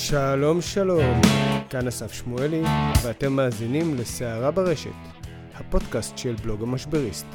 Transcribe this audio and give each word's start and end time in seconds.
שלום 0.00 0.60
שלום, 0.60 1.20
כאן 1.70 1.86
אסף 1.88 2.12
שמואלי, 2.12 2.62
ואתם 3.02 3.32
מאזינים 3.32 3.94
לסערה 3.94 4.50
ברשת, 4.50 4.90
הפודקאסט 5.54 6.18
של 6.18 6.34
בלוג 6.42 6.62
המשבריסט. 6.62 7.26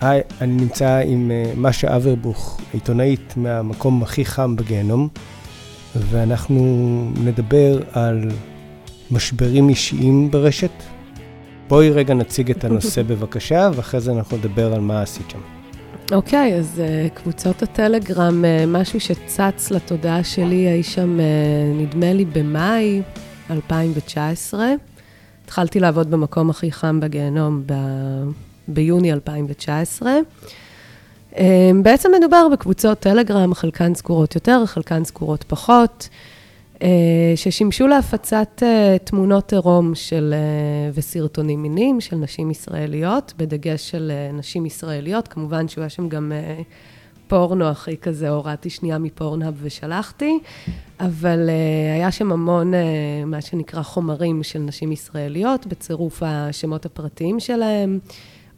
היי, 0.00 0.20
אני 0.40 0.52
נמצא 0.52 1.00
עם 1.06 1.30
uh, 1.30 1.58
משה 1.58 1.96
אברבוך, 1.96 2.60
עיתונאית 2.72 3.36
מהמקום 3.36 4.02
הכי 4.02 4.24
חם 4.24 4.56
בגיהנום, 4.56 5.08
ואנחנו 5.96 6.60
נדבר 7.24 7.80
על 7.92 8.30
משברים 9.10 9.68
אישיים 9.68 10.30
ברשת. 10.30 10.82
בואי 11.68 11.90
רגע 11.90 12.14
נציג 12.14 12.50
את 12.50 12.64
הנושא 12.64 13.02
בבקשה, 13.08 13.70
ואחרי 13.74 14.00
זה 14.00 14.12
אנחנו 14.12 14.36
נדבר 14.36 14.74
על 14.74 14.80
מה 14.80 15.02
עשית 15.02 15.30
שם. 15.30 15.61
אוקיי, 16.12 16.52
okay, 16.52 16.58
אז 16.58 16.82
uh, 16.84 17.14
קבוצות 17.14 17.62
הטלגרם, 17.62 18.44
uh, 18.44 18.66
משהו 18.66 19.00
שצץ 19.00 19.70
לתודעה 19.70 20.24
שלי, 20.24 20.72
אי 20.72 20.82
שם, 20.82 21.18
uh, 21.18 21.82
נדמה 21.82 22.12
לי, 22.12 22.24
במאי 22.24 23.02
2019. 23.50 24.66
התחלתי 25.44 25.80
לעבוד 25.80 26.10
במקום 26.10 26.50
הכי 26.50 26.72
חם 26.72 27.00
בגיהנום 27.00 27.62
ב... 27.66 27.74
ביוני 28.68 29.12
2019. 29.12 30.12
Um, 31.32 31.36
בעצם 31.82 32.10
מדובר 32.18 32.48
בקבוצות 32.52 32.98
טלגרם, 32.98 33.54
חלקן 33.54 33.94
סגורות 33.94 34.34
יותר, 34.34 34.66
חלקן 34.66 35.04
סגורות 35.04 35.44
פחות. 35.48 36.08
אה, 36.82 37.32
ששימשו 37.36 37.86
להפצת 37.86 38.62
אה, 38.62 38.96
תמונות 39.04 39.52
עירום 39.52 39.94
של, 39.94 40.34
אה, 40.36 40.90
וסרטונים 40.94 41.62
מיניים 41.62 42.00
של 42.00 42.16
נשים 42.16 42.50
ישראליות, 42.50 43.32
בדגש 43.36 43.90
של 43.90 44.12
נשים 44.32 44.66
ישראליות. 44.66 45.28
כמובן 45.28 45.68
שהוא 45.68 45.82
היה 45.82 45.88
שם 45.88 46.08
גם 46.08 46.32
פורנו 47.28 47.64
הכי 47.64 47.96
כזה, 47.96 48.28
הורדתי 48.28 48.70
שנייה 48.70 48.98
מפורנהאב 48.98 49.54
ושלחתי, 49.62 50.38
אבל 51.00 51.50
היה 51.94 52.10
שם 52.10 52.32
המון, 52.32 52.72
מה 53.26 53.40
שנקרא, 53.40 53.82
חומרים 53.82 54.42
של 54.42 54.58
נשים 54.58 54.92
ישראליות, 54.92 55.66
בצירוף 55.66 56.22
השמות 56.26 56.86
הפרטיים 56.86 57.40
שלהם, 57.40 57.98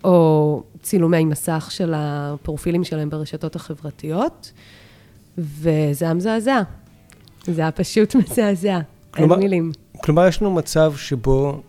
או 0.04 0.62
צילומי 0.82 1.24
מסך 1.24 1.68
של 1.70 1.92
הפרופילים 1.96 2.84
שלהם 2.84 3.10
ברשתות 3.10 3.56
החברתיות, 3.56 4.52
וזה 5.38 6.04
היה 6.04 6.14
מזעזע. 6.14 6.62
זה 7.44 7.60
היה 7.60 7.70
פשוט 7.70 8.14
מזעזע, 8.30 8.78
אין 9.16 9.32
מילים. 9.32 9.72
כלומר, 10.02 10.26
יש 10.26 10.42
לנו 10.42 10.54
מצב 10.54 10.94
שבו 10.96 11.62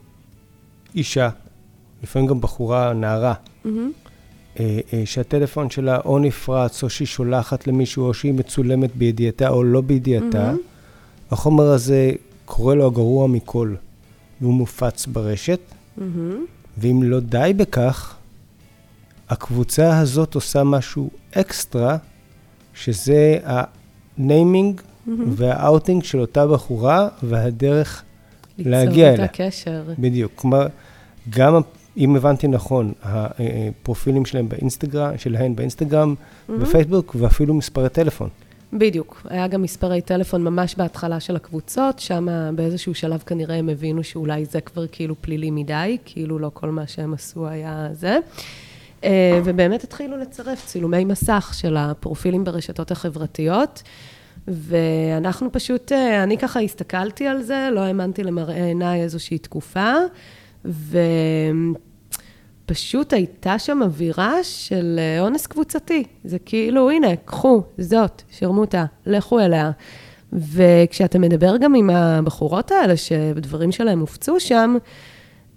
אישה, 0.95 1.29
לפעמים 2.03 2.27
גם 2.27 2.41
בחורה, 2.41 2.93
נערה, 2.93 3.33
mm-hmm. 3.33 3.69
אה, 4.59 4.79
אה, 4.93 5.01
שהטלפון 5.05 5.69
שלה 5.69 5.99
או 6.05 6.19
נפרץ, 6.19 6.83
או 6.83 6.89
שהיא 6.89 7.07
שולחת 7.07 7.67
למישהו, 7.67 8.07
או 8.07 8.13
שהיא 8.13 8.33
מצולמת 8.33 8.95
בידיעתה 8.95 9.49
או 9.49 9.63
לא 9.63 9.81
בידיעתה, 9.81 10.51
mm-hmm. 10.51 11.33
החומר 11.33 11.63
הזה 11.63 12.11
קורא 12.45 12.75
לו 12.75 12.87
הגרוע 12.87 13.27
מכל, 13.27 13.75
והוא 14.41 14.53
מופץ 14.53 15.05
ברשת, 15.05 15.59
mm-hmm. 15.97 16.01
ואם 16.77 17.03
לא 17.03 17.19
די 17.19 17.53
בכך, 17.57 18.15
הקבוצה 19.29 19.99
הזאת 19.99 20.35
עושה 20.35 20.63
משהו 20.63 21.09
אקסטרה, 21.31 21.97
שזה 22.73 23.37
ה-naming 25.07 25.11
והאוטינג 25.27 26.03
של 26.03 26.19
אותה 26.19 26.47
בחורה 26.47 27.07
והדרך 27.23 28.03
להגיע 28.57 29.07
אליה. 29.07 29.11
ליצור 29.11 29.25
את 29.25 29.29
הקשר. 29.29 29.83
בדיוק. 29.99 30.31
כלומר, 30.35 30.67
גם, 31.29 31.61
אם 31.97 32.15
הבנתי 32.15 32.47
נכון, 32.47 32.93
הפרופילים 33.03 34.25
שלהם 34.25 34.49
באינסטגרם, 34.49 35.17
שלהן 35.17 35.55
באינסטגרם, 35.55 36.15
בפייסבוק, 36.49 37.15
ואפילו 37.19 37.53
מספרי 37.53 37.89
טלפון. 37.89 38.29
בדיוק. 38.73 39.21
היה 39.29 39.47
גם 39.47 39.61
מספרי 39.61 40.01
טלפון 40.01 40.43
ממש 40.43 40.75
בהתחלה 40.75 41.19
של 41.19 41.35
הקבוצות, 41.35 41.99
שם 41.99 42.27
באיזשהו 42.55 42.95
שלב 42.95 43.19
כנראה 43.25 43.55
הם 43.55 43.69
הבינו 43.69 44.03
שאולי 44.03 44.45
זה 44.45 44.61
כבר 44.61 44.87
כאילו 44.87 45.15
פלילי 45.21 45.51
מדי, 45.51 45.97
כאילו 46.05 46.39
לא 46.39 46.51
כל 46.53 46.69
מה 46.69 46.87
שהם 46.87 47.13
עשו 47.13 47.47
היה 47.47 47.87
זה. 47.93 48.17
אה, 49.03 49.39
ובאמת 49.45 49.83
התחילו 49.83 50.17
לצרף 50.17 50.65
צילומי 50.65 51.05
מסך 51.05 51.51
של 51.57 51.77
הפרופילים 51.77 52.43
ברשתות 52.43 52.91
החברתיות. 52.91 53.83
ואנחנו 54.47 55.51
פשוט, 55.51 55.91
אה, 55.91 56.23
אני 56.23 56.37
ככה 56.37 56.59
הסתכלתי 56.59 57.27
על 57.27 57.41
זה, 57.41 57.69
לא 57.71 57.79
האמנתי 57.79 58.23
למראה 58.23 58.65
עיניי 58.65 59.01
איזושהי 59.01 59.37
תקופה, 59.37 59.93
ופשוט 62.65 63.13
הייתה 63.13 63.59
שם 63.59 63.81
אווירה 63.81 64.33
של 64.43 64.99
אה, 64.99 65.21
אונס 65.21 65.47
קבוצתי. 65.47 66.03
זה 66.23 66.39
כאילו, 66.39 66.89
הנה, 66.89 67.15
קחו, 67.15 67.63
זאת, 67.77 68.21
שרמוטה, 68.31 68.85
לכו 69.05 69.39
אליה. 69.39 69.71
וכשאתה 70.33 71.19
מדבר 71.19 71.57
גם 71.57 71.75
עם 71.75 71.89
הבחורות 71.89 72.71
האלה, 72.71 72.97
שדברים 72.97 73.71
שלהם 73.71 73.99
הופצו 73.99 74.39
שם, 74.39 74.75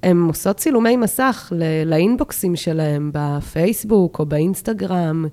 הן 0.02 0.26
עושות 0.26 0.56
צילומי 0.56 0.96
מסך 0.96 1.52
לאינבוקסים 1.86 2.56
שלהם 2.56 3.10
בפייסבוק 3.14 4.18
או 4.18 4.26
באינסטגרם, 4.26 5.26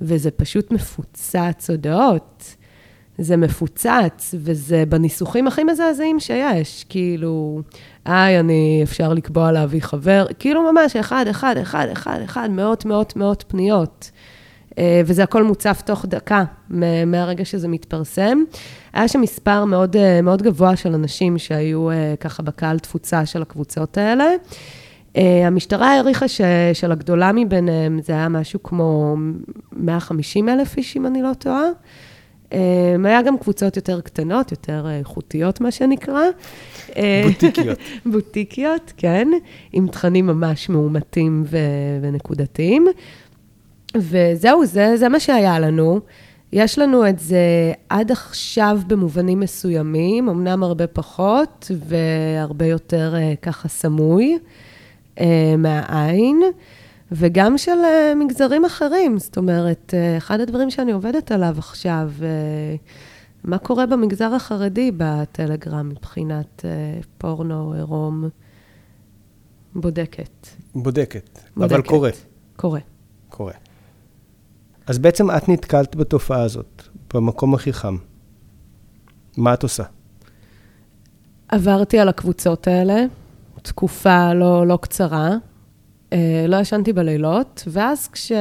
וזה 0.00 0.30
פשוט 0.30 0.70
מפוצץ 0.70 1.70
הודעות. 1.70 2.56
זה 3.18 3.36
מפוצץ, 3.36 4.34
וזה 4.38 4.84
בניסוחים 4.88 5.46
הכי 5.46 5.64
מזעזעים 5.64 6.20
שיש. 6.20 6.84
כאילו, 6.88 7.60
היי, 8.04 8.40
אני, 8.40 8.80
אפשר 8.82 9.12
לקבוע 9.12 9.52
להביא 9.52 9.80
חבר, 9.82 10.26
כאילו 10.38 10.72
ממש 10.72 10.96
אחד, 10.96 11.24
אחד, 11.30 11.56
אחד, 11.62 11.86
אחד, 11.92 12.20
אחד, 12.24 12.48
מאות, 12.50 12.84
מאות, 12.84 13.16
מאות 13.16 13.44
פניות. 13.48 14.10
אה, 14.78 15.02
וזה 15.06 15.22
הכל 15.22 15.42
מוצף 15.42 15.82
תוך 15.84 16.06
דקה 16.06 16.44
מהרגע 17.06 17.44
שזה 17.44 17.68
מתפרסם. 17.68 18.38
היה 18.92 19.08
שם 19.08 19.20
מספר 19.20 19.64
מאוד, 19.64 19.96
אה, 19.96 20.22
מאוד 20.22 20.42
גבוה 20.42 20.76
של 20.76 20.94
אנשים 20.94 21.38
שהיו 21.38 21.90
אה, 21.90 22.14
ככה 22.20 22.42
בקהל 22.42 22.78
תפוצה 22.78 23.26
של 23.26 23.42
הקבוצות 23.42 23.98
האלה. 23.98 24.24
המשטרה 25.46 25.92
העריכה 25.92 26.28
של 26.72 26.92
הגדולה 26.92 27.32
מביניהם 27.32 28.00
זה 28.02 28.12
היה 28.12 28.28
משהו 28.28 28.62
כמו 28.62 29.16
150 29.72 30.48
אלף 30.48 30.76
איש, 30.76 30.96
אם 30.96 31.06
אני 31.06 31.22
לא 31.22 31.30
טועה. 31.38 31.64
Um, 32.52 32.54
היה 33.04 33.22
גם 33.22 33.38
קבוצות 33.38 33.76
יותר 33.76 34.00
קטנות, 34.00 34.50
יותר 34.50 34.86
איכותיות, 34.90 35.60
מה 35.60 35.70
שנקרא. 35.70 36.22
בוטיקיות. 37.24 37.78
בוטיקיות, 38.12 38.92
כן, 38.96 39.28
עם 39.72 39.88
תכנים 39.88 40.26
ממש 40.26 40.68
מאומתים 40.68 41.44
ו- 41.46 41.58
ונקודתיים. 42.02 42.86
וזהו, 43.96 44.66
זה, 44.66 44.96
זה 44.96 45.08
מה 45.08 45.20
שהיה 45.20 45.58
לנו. 45.58 46.00
יש 46.52 46.78
לנו 46.78 47.08
את 47.08 47.18
זה 47.18 47.72
עד 47.88 48.10
עכשיו 48.10 48.80
במובנים 48.86 49.40
מסוימים, 49.40 50.28
אמנם 50.28 50.62
הרבה 50.62 50.86
פחות 50.86 51.70
והרבה 51.86 52.66
יותר 52.66 53.14
uh, 53.14 53.36
ככה 53.42 53.68
סמוי 53.68 54.38
מהעין. 55.58 56.42
וגם 57.12 57.58
של 57.58 57.70
uh, 57.70 58.14
מגזרים 58.24 58.64
אחרים. 58.64 59.18
זאת 59.18 59.36
אומרת, 59.36 59.94
uh, 59.94 60.18
אחד 60.18 60.40
הדברים 60.40 60.70
שאני 60.70 60.92
עובדת 60.92 61.32
עליו 61.32 61.54
עכשיו, 61.58 62.10
uh, 62.18 62.24
מה 63.44 63.58
קורה 63.58 63.86
במגזר 63.86 64.34
החרדי 64.34 64.90
בטלגרם 64.96 65.88
מבחינת 65.88 66.64
פורנו, 67.18 67.72
עירום? 67.72 68.28
בודקת. 69.74 70.46
בודקת, 70.74 71.38
בודקת. 71.56 71.72
אבל 71.72 71.82
קורה. 71.82 72.10
קורה. 72.56 72.80
קורה. 73.28 73.52
אז 74.86 74.98
בעצם 74.98 75.30
את 75.30 75.48
נתקלת 75.48 75.96
בתופעה 75.96 76.42
הזאת, 76.42 76.82
במקום 77.14 77.54
הכי 77.54 77.72
חם. 77.72 77.96
מה 79.36 79.54
את 79.54 79.62
עושה? 79.62 79.84
עברתי 81.48 81.98
על 81.98 82.08
הקבוצות 82.08 82.66
האלה, 82.66 83.04
תקופה 83.62 84.34
לא, 84.34 84.66
לא 84.66 84.78
קצרה. 84.82 85.36
אה, 86.12 86.44
לא 86.48 86.56
ישנתי 86.56 86.92
בלילות, 86.92 87.64
ואז 87.66 88.08
כש... 88.08 88.32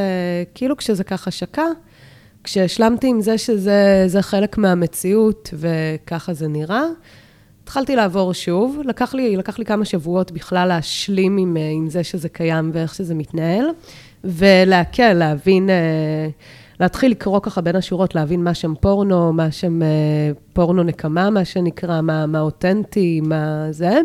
כאילו 0.56 0.78
כשזה 0.78 1.04
ככה 1.04 1.32
שקע, 1.32 1.66
כשהשלמתי 2.44 3.08
עם 3.08 3.22
זה 3.22 3.38
שזה 3.38 4.18
חלק 4.22 4.58
מהמציאות 4.58 5.54
וככה 5.54 6.34
זה 6.34 6.48
נראה, 6.48 6.84
התחלתי 7.64 7.96
לעבור 7.96 8.34
שוב. 8.34 8.80
לקח 8.86 9.14
לי, 9.14 9.38
לקח 9.38 9.60
לי 9.60 9.66
כמה 9.66 9.86
שבועות 9.86 10.32
בכלל 10.32 10.68
להשלים 10.68 11.38
עם, 11.38 11.58
אה, 11.58 11.72
עם 11.74 11.90
זה 11.90 12.04
שזה 12.04 12.30
קיים 12.30 12.72
ואיך 12.74 12.96
שזה 12.96 13.16
מתנהל, 13.16 13.66
ולהקל, 14.24 15.14
להבין, 15.14 15.70
אה, 15.70 16.30
להתחיל 16.80 17.12
לקרוא 17.12 17.40
ככה 17.40 17.62
בין 17.62 17.76
השורות, 17.76 18.16
להבין 18.16 18.44
מה 18.44 18.54
שם 18.54 18.74
פורנו, 18.82 19.34
מה 19.34 19.52
שם 19.52 19.80
פורנו 20.54 20.84
נקמה, 20.84 21.30
מה 21.30 21.46
שנקרא, 21.46 22.02
מה, 22.02 22.26
מה 22.26 22.40
אותנטי, 22.40 23.22
מה 23.22 23.68
זה. 23.72 24.00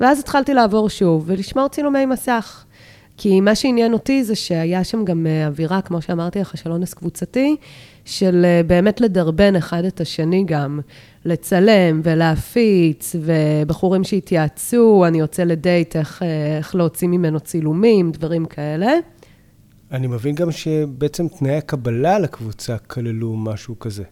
ואז 0.00 0.20
התחלתי 0.20 0.54
לעבור 0.54 0.88
שוב 0.88 1.24
ולשמור 1.26 1.68
צילומי 1.68 2.06
מסך. 2.06 2.65
כי 3.16 3.40
מה 3.40 3.54
שעניין 3.54 3.92
אותי 3.92 4.24
זה 4.24 4.34
שהיה 4.34 4.84
שם 4.84 5.04
גם 5.04 5.26
אה, 5.26 5.46
אווירה, 5.46 5.80
כמו 5.80 6.02
שאמרתי 6.02 6.38
לך, 6.38 6.56
של 6.56 6.72
אונס 6.72 6.94
קבוצתי, 6.94 7.56
של 8.04 8.42
אה, 8.44 8.60
באמת 8.66 9.00
לדרבן 9.00 9.56
אחד 9.56 9.84
את 9.84 10.00
השני 10.00 10.44
גם, 10.46 10.80
לצלם 11.24 12.00
ולהפיץ, 12.04 13.16
ובחורים 13.20 14.04
שהתייעצו, 14.04 15.04
אני 15.06 15.18
יוצא 15.18 15.44
לדייט, 15.44 15.96
איך, 15.96 16.22
אה, 16.22 16.56
איך 16.56 16.74
להוציא 16.74 17.08
ממנו 17.08 17.40
צילומים, 17.40 18.12
דברים 18.12 18.46
כאלה. 18.46 18.92
אני 19.92 20.06
מבין 20.06 20.34
גם 20.34 20.50
שבעצם 20.50 21.28
תנאי 21.28 21.56
הקבלה 21.56 22.18
לקבוצה 22.18 22.78
כללו 22.78 23.36
משהו 23.36 23.78
כזה. 23.78 24.04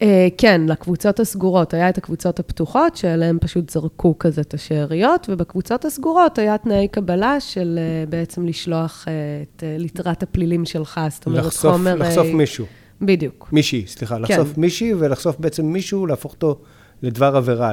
Uh, 0.00 0.04
כן, 0.38 0.60
לקבוצות 0.68 1.20
הסגורות. 1.20 1.74
היה 1.74 1.88
את 1.88 1.98
הקבוצות 1.98 2.40
הפתוחות, 2.40 2.96
שאליהן 2.96 3.38
פשוט 3.40 3.70
זרקו 3.70 4.18
כזה 4.18 4.40
את 4.40 4.54
השאריות, 4.54 5.26
ובקבוצות 5.30 5.84
הסגורות 5.84 6.38
היה 6.38 6.58
תנאי 6.58 6.88
קבלה 6.88 7.40
של 7.40 7.78
uh, 7.78 8.10
בעצם 8.10 8.46
לשלוח 8.46 9.04
uh, 9.04 9.08
את 9.56 9.62
ליטרת 9.66 10.22
הפלילים 10.22 10.64
שלך, 10.64 11.00
זאת 11.10 11.26
אומרת, 11.26 11.44
לחשוף, 11.44 11.72
חומר... 11.72 11.94
לחשוף 11.94 12.26
מישהו. 12.26 12.66
בדיוק. 13.00 13.48
מישהי, 13.52 13.86
סליחה. 13.86 14.14
כן. 14.14 14.22
לחשוף 14.22 14.58
מישהי 14.58 14.94
ולחשוף 14.94 15.36
בעצם 15.38 15.66
מישהו, 15.66 16.06
להפוך 16.06 16.32
אותו 16.32 16.58
לדבר 17.02 17.36
עבירה. 17.36 17.72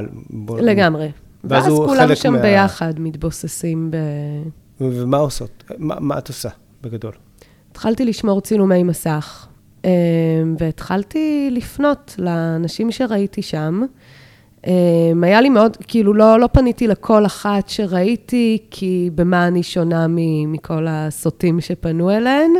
לגמרי. 0.58 1.12
ואז, 1.44 1.68
ואז 1.68 1.74
כולם 1.74 2.16
שם 2.16 2.34
מה... 2.34 2.42
ביחד 2.42 3.00
מתבוססים 3.00 3.92
ב... 3.92 3.98
ומה 4.82 5.18
עושות? 5.18 5.64
מה, 5.78 5.96
מה 6.00 6.18
את 6.18 6.28
עושה 6.28 6.50
בגדול? 6.82 7.12
התחלתי 7.72 8.06
לשמור 8.06 8.42
צילומי 8.42 8.84
מסך, 8.84 9.48
אה, 9.48 9.55
והתחלתי 10.58 11.50
לפנות 11.52 12.16
לאנשים 12.18 12.92
שראיתי 12.92 13.42
שם. 13.42 13.82
אה, 14.68 14.74
היה 15.22 15.42
לי 15.42 15.50
מאוד, 15.50 15.78
כאילו 15.88 16.14
לא, 16.14 16.40
לא 16.40 16.48
פניתי 16.48 16.88
לכל 16.88 17.26
אחת 17.26 17.70
שראיתי, 17.70 18.58
כי 18.72 19.10
במה 19.16 19.48
אני 19.48 19.64
שונה 19.64 20.08
מכל 20.48 20.86
הסוטים 20.90 21.62
שפנו 21.62 22.12
אליהן, 22.12 22.52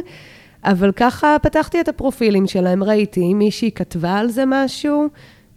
אבל 0.64 0.92
ככה 0.92 1.38
פתחתי 1.42 1.82
את 1.82 1.88
הפרופילים 1.88 2.48
שלהם, 2.48 2.84
ראיתי 2.84 3.22
אם 3.22 3.40
מישהי 3.40 3.72
כתבה 3.72 4.18
על 4.18 4.30
זה 4.30 4.44
משהו, 4.48 5.08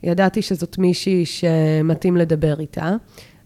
ידעתי 0.03 0.43
שזאת 0.43 0.79
מישהי 0.79 1.27
שמתאים 1.27 2.17
לדבר 2.17 2.61
איתה. 2.61 2.97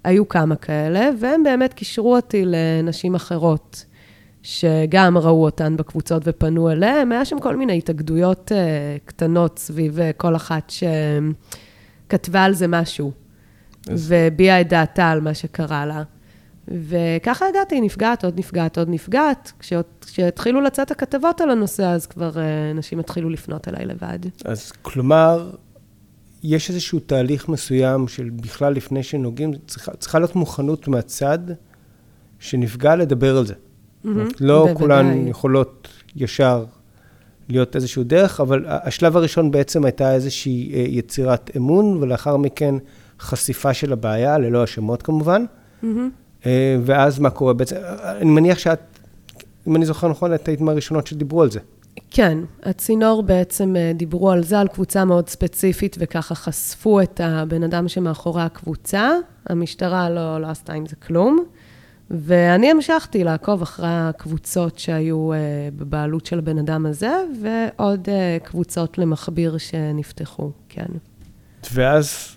היו 0.04 0.28
כמה 0.28 0.56
כאלה, 0.56 1.10
והם 1.18 1.42
באמת 1.42 1.74
קישרו 1.74 2.16
אותי 2.16 2.42
לנשים 2.46 3.14
אחרות, 3.14 3.84
שגם 4.42 5.18
ראו 5.18 5.44
אותן 5.44 5.76
בקבוצות 5.76 6.22
ופנו 6.26 6.70
אליהם. 6.70 7.12
היה 7.12 7.24
שם 7.24 7.40
כל 7.40 7.56
מיני 7.56 7.78
התאגדויות 7.78 8.52
uh, 8.52 8.54
קטנות 9.04 9.58
סביב 9.58 9.98
uh, 9.98 10.00
כל 10.16 10.36
אחת 10.36 10.72
שכתבה 12.08 12.44
על 12.44 12.54
זה 12.54 12.66
משהו. 12.68 13.12
והביעה 13.86 14.60
את 14.60 14.68
דעתה 14.68 15.10
על 15.10 15.20
מה 15.20 15.34
שקרה 15.34 15.86
לה. 15.86 16.02
וככה 16.68 17.48
הגעתי, 17.48 17.80
נפגעת, 17.80 18.24
עוד 18.24 18.38
נפגעת, 18.38 18.78
עוד 18.78 18.88
נפגעת. 18.88 19.52
כשהתחילו 20.00 20.60
לצאת 20.60 20.90
הכתבות 20.90 21.40
על 21.40 21.50
הנושא, 21.50 21.82
אז 21.82 22.06
כבר 22.06 22.30
uh, 22.30 22.78
נשים 22.78 23.00
התחילו 23.00 23.30
לפנות 23.30 23.68
אליי 23.68 23.86
לבד. 23.86 24.18
אז 24.44 24.72
כלומר, 24.82 25.50
יש 26.42 26.70
איזשהו 26.70 27.00
תהליך 27.00 27.48
מסוים 27.48 28.08
של 28.08 28.30
בכלל 28.30 28.72
לפני 28.72 29.02
שנוגעים, 29.02 29.52
צריכה, 29.66 29.92
צריכה 29.96 30.18
להיות 30.18 30.36
מוכנות 30.36 30.88
מהצד 30.88 31.38
שנפגע 32.38 32.96
לדבר 32.96 33.36
על 33.36 33.46
זה. 33.46 33.54
Mm-hmm, 34.04 34.08
לא. 34.40 34.68
כולן 34.74 35.26
יכולות 35.26 35.88
ישר 36.16 36.64
להיות 37.48 37.76
איזשהו 37.76 38.04
דרך, 38.04 38.40
אבל 38.40 38.64
השלב 38.68 39.16
הראשון 39.16 39.50
בעצם 39.50 39.84
הייתה 39.84 40.14
איזושהי 40.14 40.72
אה, 40.74 40.84
יצירת 40.88 41.50
אמון, 41.56 42.02
ולאחר 42.02 42.36
מכן 42.36 42.74
חשיפה 43.20 43.74
של 43.74 43.92
הבעיה, 43.92 44.38
ללא 44.38 44.62
השמות 44.62 45.02
כמובן. 45.02 45.44
Mm-hmm. 45.82 46.46
ואז 46.84 47.18
מה 47.18 47.30
קורה 47.30 47.52
בעצם? 47.52 47.76
אני 48.20 48.30
מניח 48.30 48.58
שאת, 48.58 48.80
אם 49.68 49.76
אני 49.76 49.86
זוכר 49.86 50.08
נכון, 50.08 50.34
את 50.34 50.48
היית 50.48 50.60
מהראשונות 50.60 51.06
שדיברו 51.06 51.42
על 51.42 51.50
זה. 51.50 51.60
כן, 52.10 52.38
הצינור 52.62 53.22
בעצם 53.22 53.76
אה, 53.76 53.92
דיברו 53.94 54.30
על 54.30 54.42
זה, 54.44 54.60
על 54.60 54.68
קבוצה 54.68 55.04
מאוד 55.04 55.28
ספציפית, 55.28 55.96
וככה 56.00 56.34
חשפו 56.34 57.00
את 57.00 57.20
הבן 57.24 57.62
אדם 57.62 57.88
שמאחורי 57.88 58.42
הקבוצה. 58.42 59.10
המשטרה 59.46 60.10
לא, 60.10 60.40
לא 60.40 60.46
עשתה 60.46 60.72
עם 60.72 60.86
זה 60.86 60.96
כלום. 60.96 61.44
ואני 62.10 62.70
המשכתי 62.70 63.24
לעקוב 63.24 63.62
אחרי 63.62 63.88
הקבוצות 63.90 64.78
שהיו 64.78 65.32
uh, 65.32 65.36
בבעלות 65.76 66.26
של 66.26 66.38
הבן 66.38 66.58
אדם 66.58 66.86
הזה, 66.86 67.12
ועוד 67.42 68.08
uh, 68.08 68.44
קבוצות 68.44 68.98
למכביר 68.98 69.58
שנפתחו, 69.58 70.50
כן. 70.68 70.86
ואז, 71.72 72.36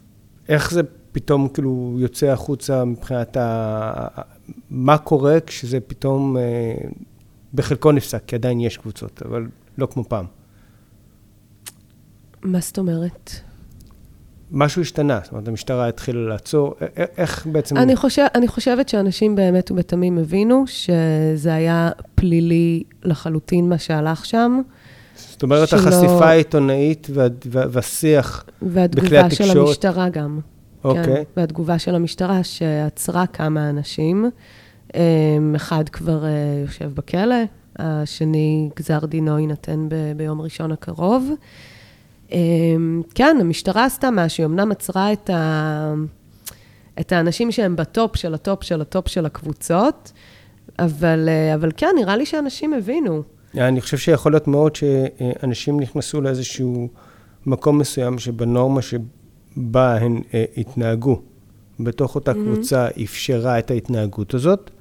איך 0.50 0.72
זה 0.72 0.82
פתאום 1.12 1.48
כאילו 1.48 1.96
יוצא 2.00 2.26
החוצה 2.26 2.86
מבחינת 2.86 3.38
ה... 3.38 4.08
מה 4.70 4.98
קורה 4.98 5.40
כשזה 5.40 5.80
פתאום... 5.80 6.38
Uh, 6.38 6.94
בחלקו 7.56 7.92
נפסק, 7.92 8.24
כי 8.28 8.36
עדיין 8.36 8.60
יש 8.60 8.78
קבוצות, 8.78 9.22
אבל 9.26 9.48
לא 9.78 9.86
כמו 9.86 10.04
פעם. 10.04 10.26
מה 12.44 12.60
זאת 12.60 12.78
אומרת? 12.78 13.32
משהו 14.52 14.82
השתנה, 14.82 15.20
זאת 15.24 15.32
אומרת, 15.32 15.48
המשטרה 15.48 15.88
התחילה 15.88 16.30
לעצור, 16.30 16.76
איך 17.18 17.48
בעצם... 17.52 17.78
אני, 17.78 17.96
חושב, 17.96 18.26
אני 18.36 18.48
חושבת 18.48 18.90
שאנשים 18.90 19.36
באמת 19.36 19.72
ובתמים 19.72 20.18
הבינו 20.18 20.64
שזה 20.68 21.54
היה 21.54 21.90
פלילי 22.16 22.84
לחלוטין 23.04 23.70
מה 23.70 23.78
שהלך 23.78 24.26
שם. 24.26 24.62
זאת 25.18 25.44
אומרת, 25.44 25.68
שלא... 25.68 25.80
החשיפה 25.80 26.26
העיתונאית 26.26 27.08
וה, 27.14 27.28
וה, 27.46 27.64
והשיח 27.70 28.46
בכלי 28.62 29.18
התקשורת... 29.18 29.50
והתגובה 29.50 29.54
של 29.54 29.60
המשטרה 29.60 30.10
גם. 30.10 30.40
אוקיי. 30.84 31.04
כן, 31.04 31.24
והתגובה 31.38 31.80
של 31.80 31.96
המשטרה 31.96 32.44
שעצרה 32.44 33.28
כמה 33.28 33.70
אנשים. 33.70 34.30
אמ, 34.96 35.56
אחד 35.56 35.90
כבר 35.90 36.26
אה, 36.26 36.30
יושב 36.62 36.92
בכלא, 36.94 37.36
השני, 37.80 38.70
גזר 38.76 39.06
דינו 39.06 39.40
יינתן 39.40 39.90
ב- 39.90 40.12
ביום 40.18 40.42
ראשון 40.42 40.72
הקרוב. 40.72 41.30
אמ, 42.36 43.02
כן, 43.16 43.38
המשטרה 43.42 43.86
עשתה 43.86 44.12
משהו, 44.12 44.46
אמנם 44.46 44.72
עצרה 44.72 45.14
את, 45.14 45.30
ה... 45.30 45.94
את 47.00 47.12
האנשים 47.12 47.52
שהם 47.52 47.76
בטופ 47.76 48.16
של 48.16 48.34
הטופ 48.34 48.64
של 48.64 48.82
הטופ 48.82 49.08
של 49.08 49.26
הקבוצות, 49.26 50.12
אבל, 50.80 51.30
אה, 51.30 51.56
אבל 51.56 51.72
כן, 51.78 51.96
נראה 51.96 52.18
לי 52.18 52.26
שאנשים 52.26 52.74
הבינו. 52.74 53.24
אני 53.58 53.82
חושב 53.82 53.98
שיכול 53.98 54.32
להיות 54.32 54.48
מאוד 54.48 54.76
שאנשים 54.76 55.80
נכנסו 55.80 56.22
לאיזשהו 56.22 56.88
מקום 57.46 57.78
מסוים 57.78 58.20
שבנורמה 58.20 58.82
שבה 58.82 59.98
הן 59.98 60.22
אה, 60.34 60.46
התנהגו, 60.58 61.22
בתוך 61.80 62.16
אותה 62.16 62.32
mm-hmm. 62.32 62.36
קבוצה 62.36 62.88
אפשרה 63.04 63.60
את 63.60 63.72
ההתנהגות 63.72 64.34
הזאת, 64.34 64.72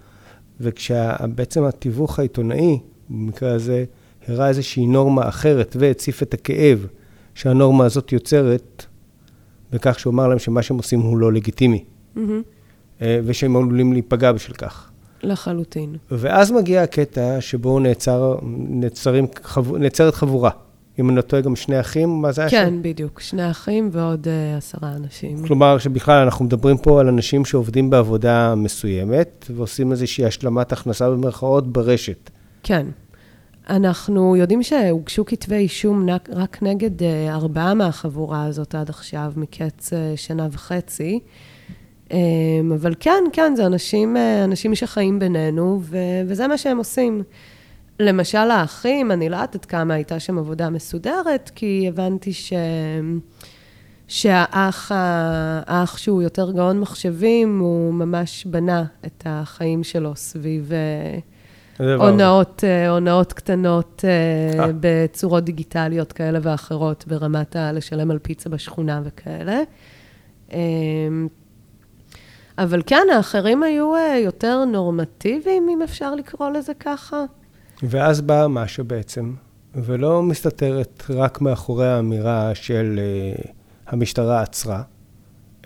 וכשבעצם 0.61 1.65
התיווך 1.65 2.19
העיתונאי, 2.19 2.79
במקרה 3.11 3.53
הזה, 3.53 3.85
הראה 4.29 4.49
איזושהי 4.49 4.87
נורמה 4.87 5.29
אחרת 5.29 5.77
והציף 5.79 6.23
את 6.23 6.35
הכאב 6.35 6.87
שהנורמה 7.35 7.85
הזאת 7.85 8.13
יוצרת, 8.13 8.87
בכך 9.73 9.99
שהוא 9.99 10.13
אמר 10.13 10.29
להם 10.29 10.39
שמה 10.39 10.63
שהם 10.63 10.77
עושים 10.77 11.01
הוא 11.01 11.19
לא 11.19 11.33
לגיטימי, 11.33 11.85
mm-hmm. 12.17 13.01
ושהם 13.01 13.57
עלולים 13.57 13.93
להיפגע 13.93 14.33
בשביל 14.33 14.57
כך. 14.57 14.91
לחלוטין. 15.23 15.97
ואז 16.11 16.51
מגיע 16.51 16.83
הקטע 16.83 17.41
שבו 17.41 17.81
נעצר, 17.81 18.39
נעצרים, 18.69 19.27
חב, 19.43 19.77
נעצרת 19.77 20.15
חבורה. 20.15 20.51
אם 20.99 21.09
אני 21.09 21.17
לא 21.17 21.23
טועה, 21.23 21.43
גם 21.43 21.57
שני 21.57 21.81
אחים, 21.81 22.09
מה 22.23 22.33
זה 22.33 22.43
היה 22.43 22.51
כן, 22.51 22.65
שם? 22.65 22.71
כן, 22.71 22.83
בדיוק, 22.83 23.21
שני 23.21 23.51
אחים 23.51 23.89
ועוד 23.93 24.25
uh, 24.25 24.59
עשרה 24.59 24.93
אנשים. 24.97 25.47
כלומר, 25.47 25.79
שבכלל 25.79 26.23
אנחנו 26.23 26.45
מדברים 26.45 26.79
פה 26.79 27.01
על 27.01 27.09
אנשים 27.09 27.45
שעובדים 27.45 27.91
בעבודה 27.91 28.55
מסוימת, 28.55 29.47
ועושים 29.55 29.93
איזושהי 29.93 30.25
השלמת 30.25 30.73
הכנסה 30.73 31.11
במרכאות 31.11 31.73
ברשת. 31.73 32.31
כן. 32.63 32.87
אנחנו 33.69 34.37
יודעים 34.37 34.63
שהוגשו 34.63 35.25
כתבי 35.25 35.57
אישום 35.57 36.07
רק 36.29 36.63
נגד 36.63 37.01
uh, 37.01 37.05
ארבעה 37.29 37.75
מהחבורה 37.75 38.45
הזאת 38.45 38.75
עד 38.75 38.91
עכשיו, 38.91 39.33
מקץ 39.37 39.93
uh, 39.93 39.97
שנה 40.17 40.49
וחצי. 40.51 41.21
Um, 42.09 42.15
אבל 42.75 42.95
כן, 43.01 43.25
כן, 43.33 43.53
זה 43.57 43.67
אנשים, 43.67 44.17
uh, 44.17 44.45
אנשים 44.45 44.75
שחיים 44.75 45.19
בינינו, 45.19 45.81
ו- 45.83 46.23
וזה 46.27 46.49
מה 46.49 46.59
שהם 46.59 46.79
עושים. 46.79 47.23
למשל 48.01 48.39
האחים, 48.39 49.13
אני 49.13 49.29
לא 49.29 49.37
יודעת 49.37 49.55
עד 49.55 49.65
כמה 49.65 49.95
הייתה 49.95 50.21
שם 50.21 50.39
עבודה 50.39 50.71
מסודרת, 50.71 51.51
כי 51.55 51.87
הבנתי 51.89 52.33
ש... 52.33 52.53
שהאח 54.09 54.93
האח 54.95 55.99
שהוא 55.99 56.23
יותר 56.23 56.53
גאון 56.53 56.81
מחשבים, 56.81 57.59
הוא 57.59 57.95
ממש 57.95 58.45
בנה 58.45 58.85
את 59.07 59.23
החיים 59.27 59.85
שלו 59.85 60.17
סביב 60.17 60.73
אה, 60.73 61.19
הונאות, 61.79 62.65
אה, 62.65 62.91
הונאות 62.91 63.33
קטנות 63.33 64.05
אה. 64.05 64.67
בצורות 64.81 65.45
דיגיטליות 65.45 66.13
כאלה 66.13 66.39
ואחרות, 66.43 67.05
ברמת 67.07 67.57
ה... 67.57 67.73
לשלם 67.73 68.11
על 68.11 68.19
פיצה 68.19 68.51
בשכונה 68.51 69.03
וכאלה. 69.05 69.61
אבל 72.59 72.83
כן, 72.87 73.07
האחרים 73.17 73.63
היו 73.63 73.93
יותר 74.25 74.65
נורמטיביים, 74.65 75.69
אם 75.69 75.83
אפשר 75.83 76.15
לקרוא 76.15 76.51
לזה 76.51 76.73
ככה. 76.75 77.25
ואז 77.83 78.21
באה 78.21 78.49
משה 78.49 78.83
בעצם, 78.83 79.35
ולא 79.75 80.23
מסתתרת 80.23 81.03
רק 81.11 81.41
מאחורי 81.41 81.89
האמירה 81.89 82.55
של 82.55 83.01
המשטרה 83.87 84.43
עצרה, 84.43 84.83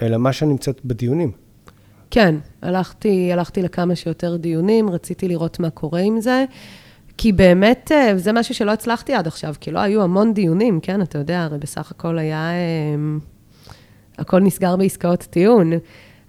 אלא 0.03 0.19
משה 0.19 0.47
נמצאת 0.47 0.81
בדיונים. 0.85 1.33
כן, 2.11 2.35
הלכתי, 2.63 3.33
הלכתי 3.33 3.63
לכמה 3.63 3.95
שיותר 3.95 4.37
דיונים, 4.37 4.91
רציתי 4.91 5.29
לראות 5.29 5.61
מה 5.61 5.71
קורה 5.71 6.01
עם 6.01 6.21
זה, 6.21 6.45
כי 7.17 7.33
באמת 7.33 7.93
אה, 7.93 8.13
זה 8.17 8.33
משהו 8.33 8.55
שלא 8.55 8.71
הצלחתי 8.71 9.15
עד 9.15 9.27
עכשיו, 9.27 9.55
כי 9.61 9.71
לא 9.71 9.79
היו 9.79 10.03
המון 10.03 10.35
דיונים, 10.35 10.81
כן, 10.81 11.03
אתה 11.03 11.19
יודע, 11.19 11.43
הרי 11.43 11.59
בסך 11.59 11.91
הכל 11.91 12.19
היה, 12.19 12.51
אה, 12.51 13.19
הכל 14.19 14.41
נסגר 14.41 14.77
בעסקאות 14.77 15.23
טיעון. 15.23 15.73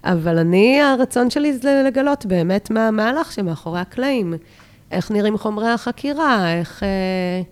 אבל 0.04 0.38
אני, 0.38 0.80
הרצון 0.80 1.30
שלי 1.30 1.58
זה 1.58 1.82
לגלות 1.86 2.26
באמת 2.26 2.70
מה, 2.70 2.90
מה 2.90 3.08
הלך 3.08 3.32
שמאחורי 3.32 3.80
הקלעים. 3.80 4.34
איך 4.90 5.10
נראים 5.10 5.38
חומרי 5.38 5.68
החקירה, 5.68 6.52
איך, 6.58 6.82
אה, 6.82 7.42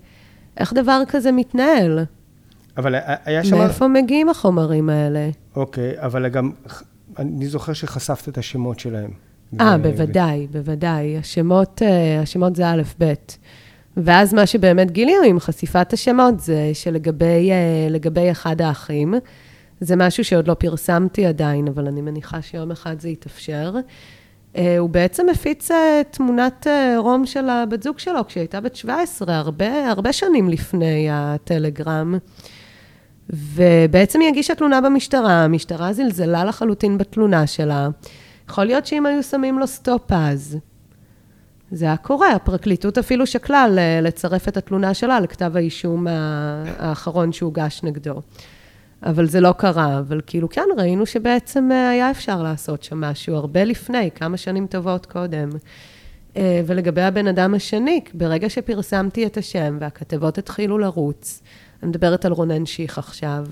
איך 0.57 0.73
דבר 0.73 1.03
כזה 1.09 1.33
מתנהל. 1.33 2.05
אבל 2.77 2.95
היה 3.25 3.45
שם... 3.45 3.59
מאיפה 3.59 3.89
מגיעים 3.89 4.29
החומרים 4.29 4.89
האלה? 4.89 5.29
אוקיי, 5.57 5.93
אבל 6.01 6.29
גם, 6.29 6.51
אני 7.19 7.47
זוכר 7.47 7.73
שחשפת 7.73 8.29
את 8.29 8.39
השמות 8.39 8.79
שלהם. 8.79 9.11
אה. 9.61 9.79
בוודאי, 9.79 10.47
בוודאי. 10.51 11.19
השמות, 11.19 11.83
אה, 11.83 12.21
השמות 12.21 12.57
זה 12.57 12.69
א', 12.69 12.83
ב'. 12.99 13.13
ואז 13.97 14.35
מה 14.35 14.47
שבאמת 14.47 14.91
גילינו 14.91 15.23
עם 15.27 15.41
חשיפת 15.41 15.93
השמות 15.93 16.41
זה 16.41 16.71
שלגבי 16.75 18.31
אחד 18.31 18.61
האחים, 18.61 19.15
זה 19.81 19.97
משהו 19.97 20.25
שעוד 20.25 20.49
לא 20.49 20.55
פרסמתי 20.55 21.27
עדיין, 21.27 21.69
אבל 21.69 21.87
אני 21.87 22.01
מניחה 22.01 22.43
שיום 22.43 22.71
אחד 22.71 23.01
זה 23.01 23.09
יתאפשר. 23.09 23.75
אה, 24.57 24.79
הוא 24.79 24.91
בעצם 24.91 25.29
הפיץ 25.29 25.71
אה, 25.71 26.03
תמונת 26.11 26.67
אה, 26.67 26.95
רום 26.99 27.27
של 27.27 27.49
הבת 27.49 27.83
זוג 27.83 27.99
שלו 27.99 28.27
כשהיא 28.27 28.41
הייתה 28.41 28.61
בת 28.61 28.77
17, 28.77 29.37
הרבה, 29.39 29.91
הרבה 29.91 30.13
שנים 30.13 30.49
לפני 30.49 31.09
הטלגרם. 31.11 32.15
ובעצם 33.31 34.21
היא 34.21 34.29
הגישה 34.29 34.55
תלונה 34.55 34.81
במשטרה, 34.81 35.45
המשטרה 35.45 35.93
זלזלה 35.93 36.45
לחלוטין 36.45 36.99
בתלונה 36.99 37.47
שלה. 37.47 37.89
יכול 38.49 38.65
להיות 38.65 38.87
שאם 38.87 39.07
היו 39.07 39.23
שמים 39.23 39.59
לו 39.59 39.67
סטופ 39.67 40.13
אז, 40.13 40.59
זה 41.71 41.85
היה 41.85 41.97
קורה. 41.97 42.33
הפרקליטות 42.33 42.99
אפילו 42.99 43.27
שקלה 43.27 43.67
לצרף 44.03 44.49
את 44.49 44.57
התלונה 44.57 44.95
שלה 44.95 45.21
לכתב 45.21 45.53
האישום 45.55 46.07
האחרון 46.09 47.33
שהוגש 47.33 47.81
נגדו. 47.83 48.21
אבל 49.03 49.27
זה 49.27 49.41
לא 49.41 49.53
קרה, 49.53 49.99
אבל 49.99 50.21
כאילו 50.27 50.49
כן, 50.49 50.67
ראינו 50.79 51.07
שבעצם 51.07 51.69
אה, 51.73 51.89
היה 51.89 52.11
אפשר 52.11 52.43
לעשות 52.43 52.83
שם 52.83 53.01
משהו 53.01 53.35
הרבה 53.35 53.65
לפני, 53.65 54.11
כמה 54.15 54.37
שנים 54.37 54.67
טובות 54.67 55.07
קודם. 55.07 55.49
אה, 56.37 56.63
ולגבי 56.67 57.03
הבן 57.03 57.27
אדם 57.27 57.55
השני, 57.55 58.01
ברגע 58.15 58.51
שפרסמתי 58.51 59.27
את 59.27 59.37
השם 59.37 59.77
והכתבות 59.81 60.39
התחילו 60.39 60.79
לרוץ, 60.79 61.43
אני 61.83 61.89
מדברת 61.89 62.25
על 62.25 62.33
רונן 62.33 62.67
שיך 62.67 62.99
עכשיו, 62.99 63.47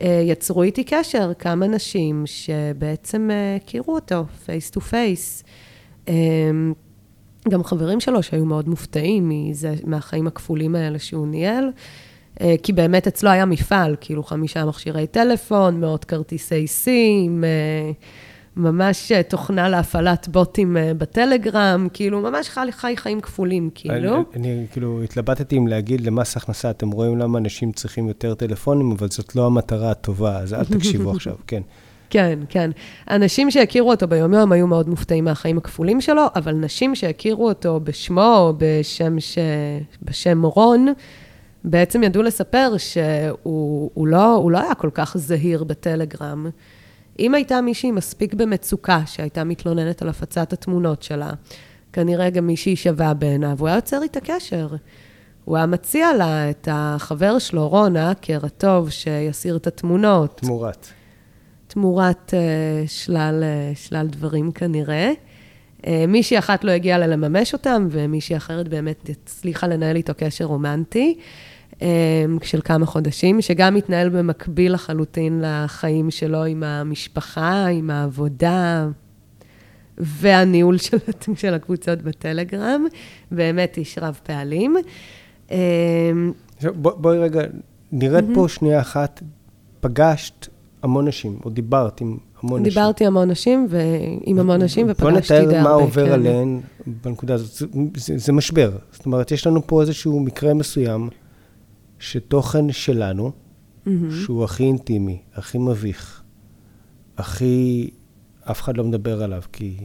אה, 0.00 0.22
יצרו 0.24 0.62
איתי 0.62 0.84
קשר 0.84 1.32
כמה 1.38 1.66
נשים 1.66 2.22
שבעצם 2.26 3.30
הכירו 3.56 3.94
אותו, 3.94 4.24
face 4.46 4.70
to 4.70 4.80
face. 4.80 5.44
גם 7.48 7.64
חברים 7.64 8.00
שלו 8.00 8.22
שהיו 8.22 8.44
מאוד 8.44 8.68
מופתעים 8.68 9.28
מזה, 9.28 9.74
מהחיים 9.84 10.26
הכפולים 10.26 10.74
האלה 10.74 10.98
שהוא 10.98 11.26
ניהל. 11.26 11.70
אה, 12.40 12.54
כי 12.62 12.72
באמת 12.72 13.06
אצלו 13.06 13.30
היה 13.30 13.44
מפעל, 13.44 13.96
כאילו 14.00 14.22
חמישה 14.22 14.64
מכשירי 14.64 15.06
טלפון, 15.06 15.80
מאות 15.80 16.04
כרטיסי 16.04 16.66
סים, 16.66 17.44
אה, 17.44 17.92
ממש 18.56 19.12
אה, 19.12 19.22
תוכנה 19.22 19.68
להפעלת 19.68 20.28
בוטים 20.28 20.76
בטלגרם, 20.98 21.88
כאילו 21.92 22.20
ממש 22.20 22.48
חי, 22.48 22.68
חי 22.70 22.96
חיים 22.96 23.20
כפולים, 23.20 23.70
כאילו. 23.74 24.14
אני, 24.14 24.24
אני 24.36 24.66
כאילו 24.72 25.02
התלבטתי 25.02 25.58
אם 25.58 25.66
להגיד 25.66 26.00
למס 26.00 26.36
הכנסה, 26.36 26.70
אתם 26.70 26.90
רואים 26.90 27.18
למה 27.18 27.38
אנשים 27.38 27.72
צריכים 27.72 28.08
יותר 28.08 28.34
טלפונים, 28.34 28.92
אבל 28.92 29.08
זאת 29.08 29.36
לא 29.36 29.46
המטרה 29.46 29.90
הטובה, 29.90 30.38
אז 30.38 30.54
אל 30.54 30.64
תקשיבו 30.64 31.10
עכשיו, 31.16 31.34
כן. 31.46 31.62
כן, 32.10 32.38
כן. 32.48 32.70
אנשים 33.10 33.50
שהכירו 33.50 33.90
אותו 33.90 34.08
ביומיום 34.08 34.52
היו 34.52 34.66
מאוד 34.66 34.88
מופתעים 34.88 35.24
מהחיים 35.24 35.58
הכפולים 35.58 36.00
שלו, 36.00 36.22
אבל 36.36 36.52
נשים 36.52 36.94
שהכירו 36.94 37.48
אותו 37.48 37.80
בשמו 37.84 38.54
בשם, 38.58 39.20
ש... 39.20 39.38
בשם 40.02 40.42
רון, 40.46 40.86
בעצם 41.64 42.02
ידעו 42.02 42.22
לספר 42.22 42.74
שהוא 42.76 44.06
לא, 44.08 44.48
לא 44.50 44.58
היה 44.58 44.74
כל 44.74 44.90
כך 44.94 45.16
זהיר 45.16 45.64
בטלגרם. 45.64 46.46
אם 47.20 47.34
הייתה 47.34 47.60
מישהי 47.60 47.90
מספיק 47.90 48.34
במצוקה, 48.34 49.00
שהייתה 49.06 49.44
מתלוננת 49.44 50.02
על 50.02 50.08
הפצת 50.08 50.52
התמונות 50.52 51.02
שלה, 51.02 51.30
כנראה 51.92 52.30
גם 52.30 52.46
מישהי 52.46 52.76
שווה 52.76 53.14
בעיניו, 53.14 53.56
הוא 53.58 53.68
היה 53.68 53.76
יוצר 53.76 54.02
איתה 54.02 54.20
קשר. 54.20 54.68
הוא 55.44 55.56
היה 55.56 55.66
מציע 55.66 56.12
לה 56.12 56.50
את 56.50 56.68
החבר 56.70 57.38
שלו, 57.38 57.68
רון, 57.68 57.96
האקר 57.96 58.38
הטוב, 58.42 58.90
שיסיר 58.90 59.56
את 59.56 59.66
התמונות. 59.66 60.40
תמורת. 60.40 60.86
תמורת 61.66 62.34
uh, 62.34 62.88
שלל, 62.88 63.42
uh, 63.42 63.78
שלל 63.78 64.06
דברים 64.06 64.52
כנראה. 64.52 65.12
Uh, 65.82 65.86
מישהי 66.08 66.38
אחת 66.38 66.64
לא 66.64 66.70
הגיעה 66.70 66.98
ללממש 66.98 67.52
אותם, 67.52 67.88
ומישהי 67.90 68.36
אחרת 68.36 68.68
באמת 68.68 69.10
הצליחה 69.10 69.66
לנהל 69.66 69.96
איתו 69.96 70.12
קשר 70.16 70.44
רומנטי. 70.44 71.18
של 72.42 72.60
כמה 72.64 72.86
חודשים, 72.86 73.40
שגם 73.40 73.74
מתנהל 73.74 74.08
במקביל 74.08 74.74
לחלוטין 74.74 75.42
לחיים 75.44 76.10
שלו 76.10 76.44
עם 76.44 76.62
המשפחה, 76.62 77.66
עם 77.66 77.90
העבודה 77.90 78.88
והניהול 79.98 80.78
של, 80.78 80.96
של 81.34 81.54
הקבוצות 81.54 82.02
בטלגרם. 82.02 82.84
באמת 83.30 83.76
איש 83.76 83.98
רב 83.98 84.20
פעלים. 84.22 84.76
אמ, 85.50 85.56
בוא, 86.74 86.92
בואי 86.96 87.18
רגע, 87.18 87.40
נרד 87.92 88.24
mm-hmm. 88.30 88.34
פה 88.34 88.48
שנייה 88.48 88.80
אחת. 88.80 89.22
פגשת 89.80 90.48
המון 90.82 91.08
נשים, 91.08 91.38
או 91.44 91.50
דיברת 91.50 92.00
עם 92.00 92.16
המון 92.42 92.60
נשים. 92.60 92.72
דיברתי 92.72 93.06
המון 93.06 93.30
נשים, 93.30 93.66
ועם 93.70 94.38
המון 94.38 94.62
נשים, 94.62 94.86
ופגשתי 94.90 95.34
די 95.34 95.38
הרבה. 95.38 95.46
בוא 95.46 95.52
נתאר 95.52 95.62
מה 95.62 95.70
עובר 95.70 96.06
כן. 96.06 96.12
עליהן 96.12 96.60
בנקודה 97.04 97.34
הזאת. 97.34 97.54
זה, 97.54 97.66
זה, 97.96 98.18
זה 98.18 98.32
משבר. 98.32 98.70
זאת 98.92 99.06
אומרת, 99.06 99.30
יש 99.30 99.46
לנו 99.46 99.66
פה 99.66 99.80
איזשהו 99.80 100.20
מקרה 100.20 100.54
מסוים. 100.54 101.08
שתוכן 102.00 102.72
שלנו, 102.72 103.30
mm-hmm. 103.30 103.90
שהוא 104.24 104.44
הכי 104.44 104.64
אינטימי, 104.64 105.22
הכי 105.34 105.58
מביך, 105.58 106.22
הכי... 107.16 107.90
אף 108.50 108.60
אחד 108.60 108.76
לא 108.76 108.84
מדבר 108.84 109.22
עליו, 109.22 109.42
כי 109.52 109.76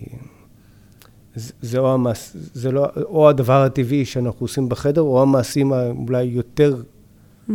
זה, 1.36 1.54
זה, 1.62 1.80
או, 1.80 1.94
המעש, 1.94 2.30
זה 2.34 2.72
לא, 2.72 2.88
או 3.04 3.30
הדבר 3.30 3.64
הטבעי 3.64 4.06
שאנחנו 4.06 4.44
עושים 4.44 4.70
בחדר, 4.70 5.02
או 5.02 5.22
המעשים 5.22 5.72
אולי 6.08 6.24
יותר 6.24 6.82
mm-hmm. 7.50 7.52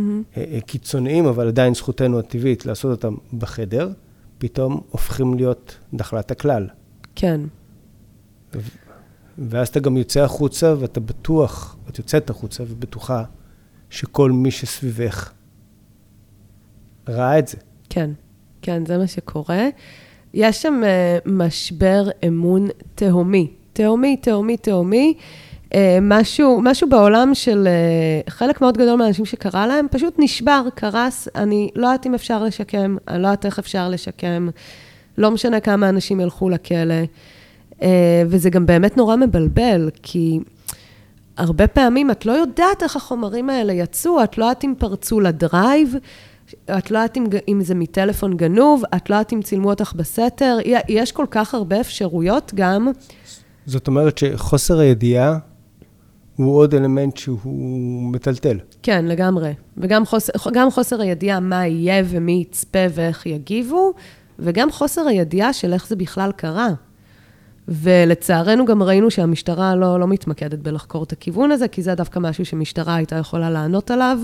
קיצוניים, 0.65 1.25
אבל 1.25 1.47
עדיין 1.47 1.73
זכותנו 1.73 2.19
הטבעית 2.19 2.65
לעשות 2.65 2.91
אותם 2.91 3.15
בחדר, 3.37 3.91
פתאום 4.37 4.81
הופכים 4.89 5.33
להיות 5.33 5.77
נחלת 5.93 6.31
הכלל. 6.31 6.67
כן. 7.15 7.41
ואז 9.37 9.67
אתה 9.67 9.79
גם 9.79 9.97
יוצא 9.97 10.23
החוצה, 10.23 10.73
ואתה 10.79 10.99
בטוח, 10.99 11.77
את 11.89 11.97
יוצאת 11.97 12.29
החוצה 12.29 12.63
ובטוחה 12.67 13.23
שכל 13.91 14.31
מי 14.31 14.51
שסביבך 14.51 15.31
ראה 17.07 17.39
את 17.39 17.47
זה. 17.47 17.57
כן, 17.89 18.09
כן, 18.61 18.85
זה 18.85 18.97
מה 18.97 19.07
שקורה. 19.07 19.67
יש 20.33 20.61
שם 20.61 20.81
uh, 20.83 21.29
משבר 21.29 22.09
אמון 22.27 22.67
תהומי, 22.95 23.51
תהומי, 23.73 24.17
תהומי, 24.17 24.57
תהומי. 24.57 25.13
Uh, 25.69 25.73
משהו, 26.01 26.59
משהו 26.63 26.89
בעולם 26.89 27.33
של 27.33 27.67
uh, 28.27 28.29
חלק 28.31 28.61
מאוד 28.61 28.77
גדול 28.77 28.95
מהאנשים 28.95 29.25
שקרה 29.25 29.67
להם, 29.67 29.87
פשוט 29.91 30.15
נשבר, 30.19 30.63
קרס. 30.75 31.27
אני 31.35 31.69
לא 31.75 31.87
יודעת 31.87 32.05
אם 32.05 32.13
אפשר 32.13 32.43
לשקם, 32.43 32.97
אני 33.07 33.21
לא 33.21 33.27
יודעת 33.27 33.45
איך 33.45 33.59
אפשר 33.59 33.89
לשקם. 33.89 34.49
לא 35.17 35.31
משנה 35.31 35.59
כמה 35.59 35.89
אנשים 35.89 36.19
ילכו 36.19 36.49
לכלא. 36.49 36.95
Uh, 37.71 37.83
וזה 38.27 38.49
גם 38.49 38.65
באמת 38.65 38.97
נורא 38.97 39.15
מבלבל, 39.15 39.89
כי... 40.03 40.39
הרבה 41.37 41.67
פעמים 41.67 42.11
את 42.11 42.25
לא 42.25 42.31
יודעת 42.31 42.83
איך 42.83 42.95
החומרים 42.95 43.49
האלה 43.49 43.73
יצאו, 43.73 44.23
את 44.23 44.37
לא 44.37 44.45
יודעת 44.45 44.63
אם 44.63 44.73
פרצו 44.77 45.19
ל 45.19 45.30
Drive, 45.30 45.95
את 46.77 46.91
לא 46.91 46.97
יודעת 46.97 47.17
אם, 47.17 47.25
אם 47.47 47.61
זה 47.63 47.75
מטלפון 47.75 48.37
גנוב, 48.37 48.83
את 48.95 49.09
לא 49.09 49.15
יודעת 49.15 49.33
אם 49.33 49.41
צילמו 49.41 49.69
אותך 49.69 49.93
בסתר, 49.95 50.57
יש 50.87 51.11
כל 51.11 51.25
כך 51.31 51.53
הרבה 51.53 51.81
אפשרויות 51.81 52.51
גם. 52.55 52.91
זאת 53.65 53.87
אומרת 53.87 54.17
שחוסר 54.17 54.79
הידיעה 54.79 55.37
הוא 56.35 56.57
עוד 56.57 56.75
אלמנט 56.75 57.17
שהוא 57.17 58.11
מטלטל. 58.11 58.57
כן, 58.83 59.05
לגמרי. 59.05 59.53
וגם 59.77 60.05
חוסר, 60.05 60.33
חוסר 60.71 61.01
הידיעה 61.01 61.39
מה 61.39 61.67
יהיה 61.67 62.03
ומי 62.07 62.45
יצפה 62.49 62.85
ואיך 62.91 63.25
יגיבו, 63.25 63.93
וגם 64.39 64.71
חוסר 64.71 65.07
הידיעה 65.07 65.53
של 65.53 65.73
איך 65.73 65.87
זה 65.87 65.95
בכלל 65.95 66.31
קרה. 66.31 66.67
ולצערנו 67.67 68.65
גם 68.65 68.83
ראינו 68.83 69.11
שהמשטרה 69.11 69.75
לא, 69.75 69.99
לא 69.99 70.07
מתמקדת 70.07 70.59
בלחקור 70.59 71.03
את 71.03 71.11
הכיוון 71.11 71.51
הזה, 71.51 71.67
כי 71.67 71.81
זה 71.81 71.95
דווקא 71.95 72.19
משהו 72.19 72.45
שמשטרה 72.45 72.95
הייתה 72.95 73.15
יכולה 73.15 73.49
לענות 73.49 73.91
עליו, 73.91 74.17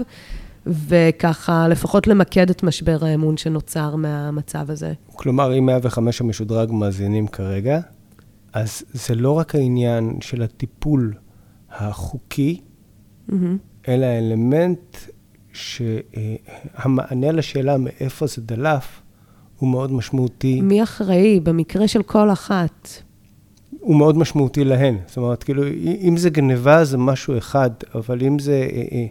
וככה 0.68 1.68
לפחות 1.68 2.08
למקד 2.08 2.50
את 2.50 2.64
משבר 2.64 2.98
האמון 3.02 3.38
שנוצר 3.38 3.96
מהמצב 3.96 4.72
הזה. 4.72 4.94
כלומר, 5.16 5.58
אם 5.58 5.66
105 5.66 6.22
המשודרג 6.22 6.72
מאזינים 6.72 7.28
כרגע, 7.28 7.80
אז 8.54 8.84
זה 8.94 9.16
לא 9.16 9.32
רק 9.32 9.56
העניין 9.56 10.18
של 10.22 10.42
הטיפול 10.42 11.14
החוקי, 11.72 12.62
mm-hmm. 13.30 13.34
אלא 13.88 14.06
האלמנט 14.06 14.98
שהמענה 15.54 17.32
לשאלה 17.32 17.78
מאיפה 17.78 18.28
זה 18.28 18.42
דלף, 18.42 19.02
הוא 19.58 19.70
מאוד 19.70 19.92
משמעותי. 19.92 20.62
מי 20.62 20.84
אחראי? 20.84 21.40
במקרה 21.40 21.88
של 21.88 22.04
כל 22.04 22.32
אחת. 22.32 22.90
הוא 23.88 23.96
מאוד 23.96 24.18
משמעותי 24.18 24.64
להן. 24.64 24.98
זאת 25.08 25.18
אומרת, 25.18 25.44
כאילו, 25.44 25.64
אם 26.02 26.18
זה 26.18 26.30
גניבה 26.30 26.84
זה 26.84 26.98
משהו 26.98 27.38
אחד, 27.38 27.70
אבל 27.96 28.24
אם 28.24 28.40
זה, 28.40 28.68
אה, 28.72 28.84
אה, 28.92 29.06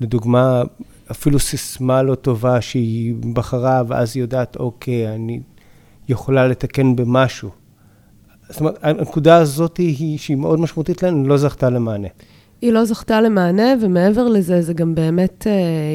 לדוגמה, 0.00 0.62
אפילו 1.10 1.38
סיסמה 1.38 2.02
לא 2.02 2.14
טובה 2.14 2.60
שהיא 2.60 3.14
בחרה, 3.32 3.82
ואז 3.88 4.16
היא 4.16 4.20
יודעת, 4.20 4.56
אוקיי, 4.56 5.14
אני 5.14 5.40
יכולה 6.08 6.48
לתקן 6.48 6.96
במשהו. 6.96 7.50
זאת 8.48 8.60
אומרת, 8.60 8.78
הנקודה 8.82 9.36
הזאת 9.36 9.76
היא, 9.76 10.18
שהיא 10.18 10.36
מאוד 10.36 10.60
משמעותית 10.60 11.02
לנו, 11.02 11.28
לא 11.28 11.36
זכתה 11.36 11.70
למענה. 11.70 12.08
היא 12.60 12.72
לא 12.72 12.84
זכתה 12.84 13.20
למענה, 13.20 13.74
ומעבר 13.82 14.28
לזה, 14.28 14.62
זה 14.62 14.74
גם 14.74 14.94
באמת, 14.94 15.46
אה, 15.46 15.52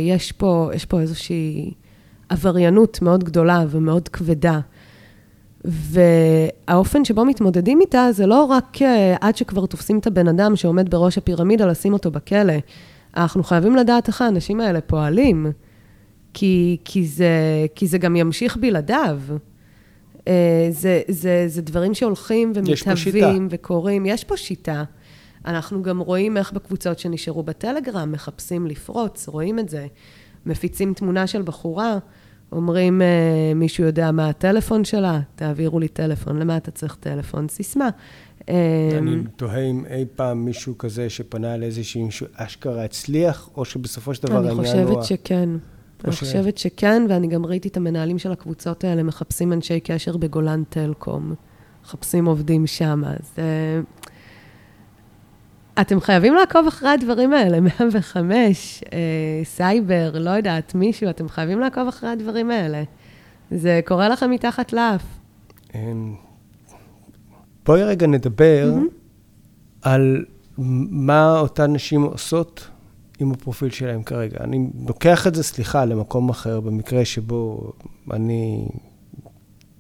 יש 0.08 0.32
פה, 0.32 0.70
יש 0.74 0.86
פה 0.86 1.00
איזושהי 1.00 1.74
עבריינות 2.30 3.02
מאוד 3.02 3.24
גדולה 3.24 3.66
ומאוד 3.70 4.10
כבדה. 4.10 4.60
והאופן 5.66 7.06
שבו 7.06 7.26
מתמודדים 7.26 7.82
איתה 7.82 8.08
זה 8.12 8.26
לא 8.26 8.44
רק 8.44 8.82
אה, 8.82 9.16
עד 9.22 9.38
שכבר 9.38 9.66
תופסים 9.66 10.00
את 10.00 10.08
הבן 10.08 10.28
אדם 10.28 10.56
שעומד 10.56 10.90
בראש 10.90 11.18
הפירמידה, 11.18 11.66
לשים 11.66 11.94
אותו 11.94 12.12
בכלא. 12.12 12.54
אנחנו 13.18 13.44
חייבים 13.44 13.76
לדעת 13.76 14.08
איך 14.08 14.22
האנשים 14.22 14.60
האלה 14.60 14.82
פועלים, 14.82 15.52
כי, 16.34 16.78
כי, 16.86 17.06
זה, 17.06 17.30
כי 17.76 17.88
זה 17.88 17.98
גם 17.98 18.16
ימשיך 18.16 18.58
בלעדיו. 18.58 19.20
אה, 20.28 20.68
זה, 20.70 21.02
זה, 21.08 21.44
זה 21.48 21.62
דברים 21.62 21.94
שהולכים 21.94 22.54
ומתהווים 22.56 23.48
וקורים. 23.50 24.06
יש 24.06 24.24
פה 24.24 24.38
שיטה. 24.38 24.84
אנחנו 25.46 25.82
גם 25.82 26.00
רואים 26.00 26.38
איך 26.38 26.54
בקבוצות 26.54 27.00
שנשארו 27.00 27.44
בטלגרם 27.44 28.12
מחפשים 28.12 28.68
לפרוץ, 28.68 29.28
רואים 29.28 29.60
את 29.60 29.70
זה. 29.70 29.88
מפיצים 30.46 30.94
תמונה 30.94 31.28
של 31.28 31.42
בחורה, 31.42 31.98
אומרים, 32.52 33.02
אה, 33.02 33.54
מישהו 33.56 33.84
יודע 33.84 34.12
מה 34.12 34.30
הטלפון 34.30 34.86
שלה? 34.86 35.20
תעבירו 35.36 35.80
לי 35.80 35.88
טלפון. 35.88 36.40
למה 36.40 36.58
אתה 36.58 36.72
צריך 36.72 36.98
טלפון? 37.00 37.48
סיסמה. 37.48 37.90
אה, 38.50 38.90
אני 38.98 39.24
תוהה 39.36 39.62
אם 39.62 39.86
אי 39.90 40.06
פעם 40.16 40.46
מישהו 40.46 40.78
כזה 40.78 41.10
שפנה 41.10 41.58
לאיזשהו 41.58 42.06
מישהו 42.06 42.28
אשכרה 42.36 42.84
הצליח, 42.84 43.50
או 43.58 43.66
שבסופו 43.66 44.14
של 44.14 44.24
דבר 44.24 44.36
העניין 44.36 44.54
הוא... 44.56 44.64
אני 44.64 44.86
חושבת 44.86 45.04
שכן. 45.04 45.50
אני 46.04 46.12
חושבת 46.12 46.58
שכן, 46.58 47.06
ואני 47.10 47.28
גם 47.28 47.46
ראיתי 47.46 47.68
את 47.68 47.78
המנהלים 47.78 48.20
של 48.20 48.32
הקבוצות 48.32 48.84
האלה 48.84 49.04
מחפשים 49.04 49.54
אנשי 49.54 49.80
קשר 49.80 50.18
בגולן 50.18 50.64
טלקום. 50.70 51.34
מחפשים 51.84 52.26
עובדים 52.26 52.68
שם, 52.68 53.04
אז... 53.06 53.36
אתם 55.82 56.02
חייבים 56.02 56.36
לעקוב 56.36 56.68
אחרי 56.68 56.90
הדברים 56.90 57.34
האלה, 57.34 57.60
105, 57.60 58.84
uh, 58.86 58.92
סייבר, 59.44 60.12
לא 60.20 60.30
יודעת, 60.30 60.76
מישהו, 60.76 61.10
אתם 61.10 61.30
חייבים 61.30 61.60
לעקוב 61.60 61.88
אחרי 61.88 62.10
הדברים 62.10 62.52
האלה. 62.52 62.84
זה 63.52 63.80
קורה 63.86 64.10
לכם 64.10 64.32
מתחת 64.32 64.74
לאף. 64.74 65.04
אמ, 65.76 66.16
בואי 67.66 67.84
רגע 67.84 68.08
נדבר 68.08 68.74
mm-hmm. 68.74 69.82
על 69.82 70.26
מה 70.58 71.40
אותן 71.40 71.74
נשים 71.74 72.02
עושות 72.02 72.68
עם 73.20 73.32
הפרופיל 73.32 73.70
שלהם 73.70 74.04
כרגע. 74.04 74.38
אני 74.40 74.68
לוקח 74.88 75.28
את 75.28 75.36
זה, 75.36 75.44
סליחה, 75.44 75.86
למקום 75.86 76.30
אחר, 76.30 76.60
במקרה 76.60 77.06
שבו 77.06 77.72
אני 78.12 78.68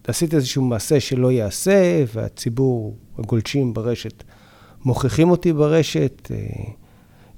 עשיתי 0.08 0.36
איזשהו 0.36 0.64
מעשה 0.64 1.00
שלא 1.00 1.32
ייעשה, 1.32 2.04
והציבור, 2.14 2.96
הגולשים 3.18 3.74
ברשת, 3.74 4.24
מוכיחים 4.86 5.30
אותי 5.30 5.54
ברשת. 5.54 6.32
אה, 6.32 6.38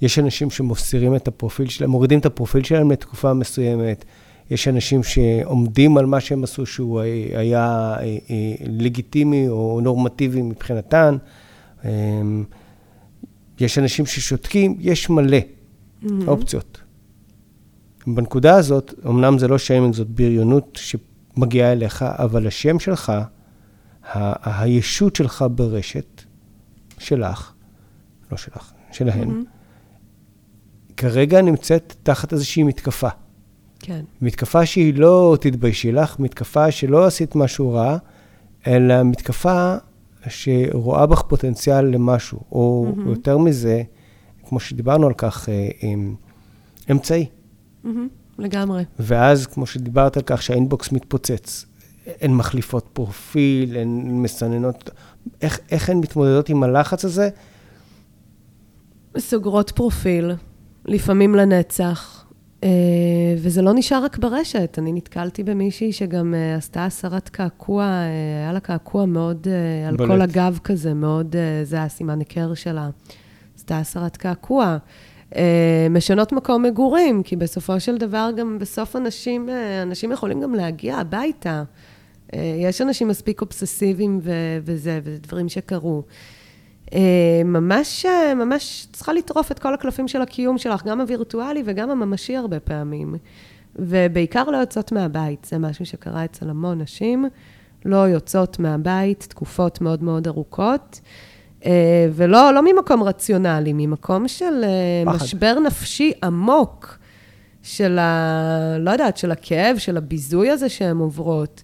יש 0.01 0.19
אנשים 0.19 0.49
שמסירים 0.49 1.15
את 1.15 1.27
הפרופיל 1.27 1.67
שלהם, 1.67 1.89
מורידים 1.89 2.19
את 2.19 2.25
הפרופיל 2.25 2.63
שלהם 2.63 2.91
לתקופה 2.91 3.33
מסוימת. 3.33 4.05
יש 4.51 4.67
אנשים 4.67 5.03
שעומדים 5.03 5.97
על 5.97 6.05
מה 6.05 6.19
שהם 6.19 6.43
עשו, 6.43 6.65
שהוא 6.65 6.99
היה 7.33 7.95
אה, 7.99 8.03
אה, 8.03 8.53
לגיטימי 8.65 9.49
או 9.49 9.79
נורמטיבי 9.83 10.41
מבחינתן. 10.41 11.17
יש 13.59 13.77
אנשים 13.77 14.05
ששותקים, 14.05 14.77
יש 14.79 15.09
מלא. 15.09 15.37
mm-hmm. 16.03 16.27
אופציות. 16.27 16.81
בנקודה 18.07 18.55
הזאת, 18.55 18.93
אמנם 19.07 19.37
זה 19.37 19.47
לא 19.47 19.57
שיימינג, 19.57 19.93
זאת 19.93 20.07
בריונות 20.07 20.79
שמגיעה 20.81 21.71
אליך, 21.71 22.05
אבל 22.07 22.47
השם 22.47 22.79
שלך, 22.79 23.11
הישות 24.43 25.15
שלך 25.15 25.45
ברשת, 25.51 26.21
שלך, 27.03 27.53
לא 28.31 28.37
שלך, 28.37 28.71
שלהן, 28.91 29.29
mm-hmm. 29.29 30.93
כרגע 30.97 31.41
נמצאת 31.41 31.95
תחת 32.03 32.33
איזושהי 32.33 32.63
מתקפה. 32.63 33.09
כן. 33.79 34.05
מתקפה 34.21 34.65
שהיא 34.65 34.93
לא 34.93 35.37
תתביישי 35.41 35.91
לך, 35.91 36.19
מתקפה 36.19 36.71
שלא 36.71 37.05
עשית 37.05 37.35
משהו 37.35 37.73
רע, 37.73 37.97
אלא 38.67 39.03
מתקפה 39.03 39.75
שרואה 40.29 41.05
בך 41.05 41.21
פוטנציאל 41.21 41.85
למשהו, 41.85 42.39
או 42.51 42.87
mm-hmm. 42.87 43.09
יותר 43.09 43.37
מזה, 43.37 43.83
כמו 44.47 44.59
שדיברנו 44.59 45.07
על 45.07 45.13
כך, 45.13 45.49
אה, 45.49 45.69
אמצעי. 46.91 47.25
לגמרי. 48.39 48.83
ואז, 48.99 49.47
כמו 49.47 49.65
שדיברת 49.65 50.17
על 50.17 50.23
כך, 50.25 50.41
שהאינבוקס 50.41 50.91
מתפוצץ. 50.91 51.65
הן 52.21 52.33
מחליפות 52.33 52.89
פרופיל, 52.93 53.77
הן 53.77 54.21
מסננות, 54.21 54.89
איך, 55.41 55.59
איך 55.71 55.89
הן 55.89 55.97
מתמודדות 55.97 56.49
עם 56.49 56.63
הלחץ 56.63 57.05
הזה? 57.05 57.29
סוגרות 59.17 59.71
פרופיל, 59.71 60.31
לפעמים 60.85 61.35
לנצח, 61.35 62.25
אה, 62.63 62.69
וזה 63.37 63.61
לא 63.61 63.73
נשאר 63.73 64.03
רק 64.03 64.17
ברשת. 64.17 64.75
אני 64.77 64.93
נתקלתי 64.93 65.43
במישהי 65.43 65.93
שגם 65.93 66.33
אה, 66.33 66.55
עשתה 66.55 66.85
הסרת 66.85 67.29
קעקוע, 67.29 67.85
היה 68.43 68.53
לה 68.53 68.59
קעקוע 68.59 69.05
מאוד, 69.05 69.47
על 69.87 69.95
בולט. 69.95 70.11
כל 70.11 70.21
הגב 70.21 70.59
כזה, 70.63 70.93
מאוד, 70.93 71.35
זה 71.63 71.75
היה 71.75 71.89
סימן 71.89 72.19
היכר 72.19 72.53
שלה. 72.53 72.89
עשתה 73.55 73.79
הסרת 73.79 74.17
קעקוע. 74.17 74.77
אה, 75.35 75.87
משנות 75.89 76.31
מקום 76.31 76.63
מגורים, 76.63 77.23
כי 77.23 77.35
בסופו 77.35 77.79
של 77.79 77.97
דבר 77.97 78.29
גם 78.37 78.59
בסוף 78.59 78.95
אנשים, 78.95 79.49
אה, 79.49 79.81
אנשים 79.81 80.11
יכולים 80.11 80.41
גם 80.41 80.55
להגיע 80.55 80.97
הביתה. 80.97 81.63
אה, 82.33 82.55
יש 82.57 82.81
אנשים 82.81 83.07
מספיק 83.07 83.41
אובססיביים 83.41 84.19
ו- 84.23 84.59
וזה, 84.65 84.99
וזה 85.03 85.17
דברים 85.21 85.49
שקרו. 85.49 86.03
ממש, 87.45 88.05
ממש 88.35 88.87
צריכה 88.93 89.13
לטרוף 89.13 89.51
את 89.51 89.59
כל 89.59 89.73
הקלפים 89.73 90.07
של 90.07 90.21
הקיום 90.21 90.57
שלך, 90.57 90.85
גם 90.85 91.01
הווירטואלי 91.01 91.63
וגם 91.65 91.89
הממשי 91.89 92.35
הרבה 92.35 92.59
פעמים. 92.59 93.15
ובעיקר 93.75 94.43
לא 94.43 94.57
יוצאות 94.57 94.91
מהבית, 94.91 95.47
זה 95.49 95.57
משהו 95.57 95.85
שקרה 95.85 96.25
אצל 96.25 96.49
המון 96.49 96.81
נשים. 96.81 97.25
לא 97.85 97.97
יוצאות 97.97 98.59
מהבית 98.59 99.25
תקופות 99.29 99.81
מאוד 99.81 100.03
מאוד 100.03 100.27
ארוכות. 100.27 100.99
אה, 101.65 102.07
ולא 102.11 102.53
לא 102.53 102.61
ממקום 102.65 103.03
רציונלי, 103.03 103.73
ממקום 103.73 104.27
של 104.27 104.63
אה, 104.63 105.03
פחד. 105.05 105.23
משבר 105.25 105.59
נפשי 105.59 106.11
עמוק, 106.23 106.97
של 107.63 107.99
ה... 107.99 108.77
לא 108.79 108.91
יודעת, 108.91 109.17
של 109.17 109.31
הכאב, 109.31 109.77
של 109.77 109.97
הביזוי 109.97 110.49
הזה 110.49 110.69
שהן 110.69 110.97
עוברות. 110.97 111.63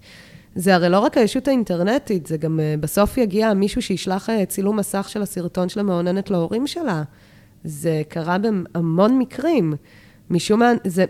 זה 0.59 0.75
הרי 0.75 0.89
לא 0.89 0.99
רק 0.99 1.17
הישות 1.17 1.47
האינטרנטית, 1.47 2.25
זה 2.25 2.37
גם 2.37 2.59
אה, 2.59 2.75
בסוף 2.79 3.17
יגיע 3.17 3.53
מישהו 3.53 3.81
שישלח 3.81 4.29
צילום 4.47 4.79
מסך 4.79 5.09
של 5.09 5.21
הסרטון 5.21 5.69
של 5.69 5.79
המאוננת 5.79 6.29
להורים 6.29 6.67
שלה. 6.67 7.03
זה 7.63 8.01
קרה 8.07 8.37
בהמון 8.37 9.19
מקרים. 9.19 9.73
משום 10.29 10.59
מה, 10.59 10.71
זה... 10.83 11.05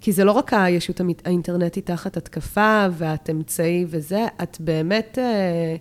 כי 0.00 0.12
זה 0.12 0.24
לא 0.24 0.32
רק 0.32 0.52
הישות 0.52 1.00
האינטרנטית 1.24 1.86
תחת 1.86 2.16
התקפה 2.16 2.86
ואת 2.92 3.30
אמצעי 3.30 3.84
וזה, 3.88 4.26
את 4.42 4.56
באמת... 4.60 5.18
אה, 5.18 5.76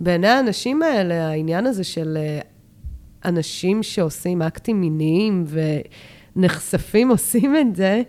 בעיני 0.00 0.28
האנשים 0.28 0.82
האלה, 0.82 1.28
העניין 1.28 1.66
הזה 1.66 1.84
של 1.84 2.18
אה, 2.20 2.40
אנשים 3.24 3.82
שעושים 3.82 4.42
אקטים 4.42 4.80
מיניים 4.80 5.44
ונחשפים 6.36 7.10
עושים 7.14 7.56
את 7.56 7.76
זה, 7.76 8.02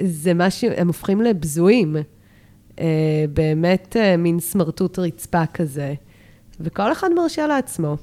זה 0.00 0.34
משהו, 0.34 0.70
הם 0.76 0.86
הופכים 0.86 1.20
לבזויים. 1.20 1.96
אה, 2.82 3.24
באמת 3.32 3.96
אה, 3.96 4.16
מין 4.16 4.40
סמרטוט 4.40 4.98
רצפה 4.98 5.46
כזה. 5.46 5.94
וכל 6.60 6.92
אחד 6.92 7.08
מרשה 7.16 7.46
לעצמו, 7.46 7.96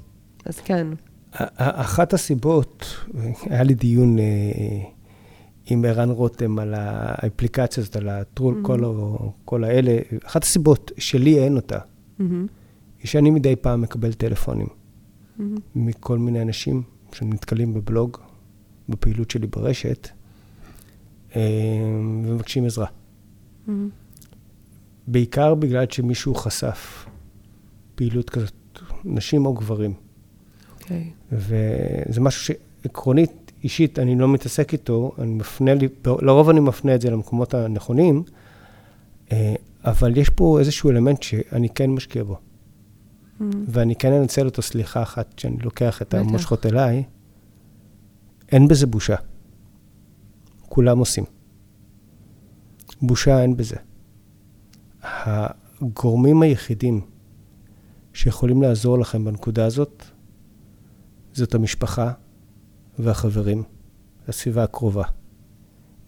אז 0.46 0.60
כן. 0.60 0.88
אחת 1.58 2.14
הסיבות, 2.14 3.06
היה 3.50 3.64
לי 3.64 3.74
דיון 3.74 4.18
עם 5.70 5.86
ערן 5.86 6.10
רותם 6.10 6.60
על 6.60 6.74
האפליקציה 6.78 7.82
הזאת, 7.84 7.96
על 7.96 8.10
הטרול, 8.10 8.62
mm-hmm. 8.64 9.30
כל 9.46 9.64
האלה, 9.64 10.00
אחת 10.26 10.44
הסיבות 10.44 10.92
שלי 10.98 11.40
אין 11.40 11.56
אותה. 11.56 11.78
Mm-hmm. 11.78 12.24
היא 13.00 13.08
שאני 13.08 13.30
מדי 13.30 13.56
פעם 13.56 13.82
מקבל 13.82 14.14
טלפונים 14.14 14.68
mm-hmm. 14.68 15.44
מכל 15.76 16.18
מיני 16.18 16.42
אנשים 16.42 16.84
שנתקלים 17.14 17.74
בבלוג, 17.74 18.18
בפעילות 18.90 19.32
שלי 19.32 19.48
ברשת, 19.48 20.08
אה, 21.36 21.42
ומבקשים 22.26 22.66
עזרה. 22.66 22.86
Mm-hmm. 22.88 23.72
בעיקר 25.12 25.56
בגלל 25.56 25.86
שמישהו 25.90 26.36
חשף 26.36 27.06
פעילות 27.96 28.30
כזאת, 28.30 28.54
נשים 29.04 29.46
או 29.46 29.54
גברים. 29.54 29.94
Okay. 29.94 30.82
אוקיי. 30.82 31.12
וזה 31.32 32.22
משהו 32.22 32.56
שעקרונית, 32.82 33.52
אישית, 33.64 34.00
אני 34.00 34.16
לא 34.16 34.28
מתעסק 34.28 34.74
איתו, 34.74 35.12
אני 35.20 35.34
מפנה 35.34 35.74
לי, 35.74 35.88
לרוב 36.06 36.50
אני 36.50 36.60
מפנה 36.60 36.96
את 36.96 37.02
זה 37.02 37.10
למקומות 37.10 37.54
הנכונים, 37.54 38.24
אה, 39.32 39.56
אבל 39.84 40.18
יש 40.18 40.30
פה 40.30 40.60
איזשהו 40.60 40.90
אלמנט 40.90 41.24
שאני 41.24 41.70
כן 41.70 41.90
משקיע 41.90 42.24
בו. 42.24 42.36
Mm. 42.36 43.44
ואני 43.68 43.96
כן 43.96 44.14
אנצל 44.14 44.46
אותו, 44.46 44.62
סליחה 44.62 45.02
אחת, 45.02 45.40
שאני 45.40 45.58
לוקח 45.58 46.02
את 46.02 46.14
המושכות 46.14 46.66
אליי, 46.66 47.04
אין 48.52 48.68
בזה 48.68 48.88
בושה. 48.88 49.16
כולם 50.62 50.98
עושים. 50.98 51.24
בושה 53.02 53.42
אין 53.42 53.58
בזה. 53.58 53.76
הגורמים 55.02 56.42
היחידים 56.42 57.02
שיכולים 58.14 58.62
לעזור 58.62 59.00
לכם 59.00 59.26
בנקודה 59.26 59.66
הזאת, 59.66 60.04
זאת 61.34 61.56
המשפחה 61.56 62.12
והחברים, 63.00 63.64
הסביבה 64.28 64.64
הקרובה. 64.64 65.04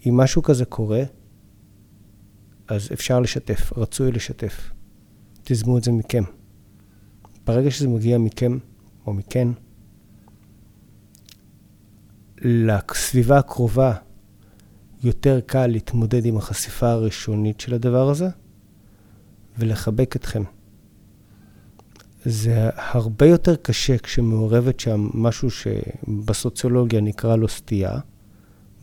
אם 0.08 0.18
משהו 0.18 0.44
כזה 0.44 0.66
קורה, 0.66 1.04
אז 2.68 2.90
אפשר 2.94 3.20
לשתף, 3.20 3.78
רצוי 3.78 4.12
לשתף. 4.12 4.72
תיזמו 5.44 5.78
את 5.78 5.84
זה 5.84 5.92
מכם. 5.92 6.24
ברגע 7.46 7.72
שזה 7.72 7.88
מגיע 7.88 8.18
מכם 8.18 8.58
או 9.08 9.14
מכן, 9.14 9.48
לסביבה 12.42 13.38
הקרובה 13.38 13.94
יותר 15.04 15.40
קל 15.46 15.68
להתמודד 15.68 16.26
עם 16.26 16.38
החשיפה 16.38 16.90
הראשונית 16.90 17.60
של 17.60 17.74
הדבר 17.74 18.10
הזה 18.10 18.28
ולחבק 19.60 20.16
אתכם. 20.16 20.44
זה 22.26 22.70
הרבה 22.76 23.26
יותר 23.26 23.56
קשה 23.56 23.98
כשמעורבת 23.98 24.80
שם 24.80 25.10
משהו 25.14 25.50
שבסוציולוגיה 25.52 27.02
נקרא 27.02 27.36
לו 27.36 27.48
סטייה. 27.48 28.00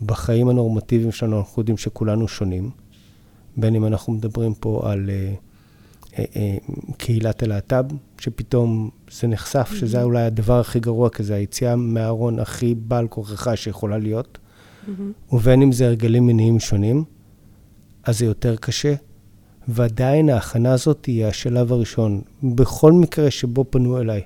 בחיים 0.02 0.48
הנורמטיביים 0.48 1.12
שלנו 1.12 1.38
אנחנו 1.38 1.61
יודעים 1.61 1.76
שכולנו 1.76 2.28
שונים, 2.28 2.70
בין 3.57 3.74
אם 3.74 3.85
אנחנו 3.85 4.12
מדברים 4.12 4.54
פה 4.54 4.83
על 4.85 5.11
uh, 5.11 5.37
uh, 6.04 6.16
uh, 6.16 6.94
קהילת 6.96 7.42
הלהט"ב, 7.42 7.85
שפתאום 8.18 8.90
זה 9.11 9.26
נחשף, 9.26 9.70
שזה 9.74 10.02
אולי 10.02 10.22
הדבר 10.22 10.61
הכי 10.61 10.81
גרוע, 10.81 11.11
כי 11.11 11.22
זה 11.22 11.35
היציאה 11.35 11.76
מהארון 11.76 12.38
הכי 12.38 12.74
בעל 12.74 13.09
כוחך 13.09 13.50
שיכולה 13.54 13.98
להיות, 13.98 14.38
ובין 15.33 15.62
אם 15.62 15.72
זה 15.72 15.87
הרגלים 15.87 16.26
מיניים 16.26 16.61
שונים, 16.61 17.04
אז 18.04 18.18
זה 18.18 18.24
יותר 18.24 18.57
קשה. 18.57 18.94
ועדיין 19.68 20.31
ההכנה 20.31 20.72
הזאת 20.72 21.04
היא 21.04 21.26
השלב 21.26 21.72
הראשון. 21.72 22.20
בכל 22.42 22.92
מקרה 22.92 23.31
שבו 23.31 23.64
פנו 23.70 24.00
אליי 24.00 24.22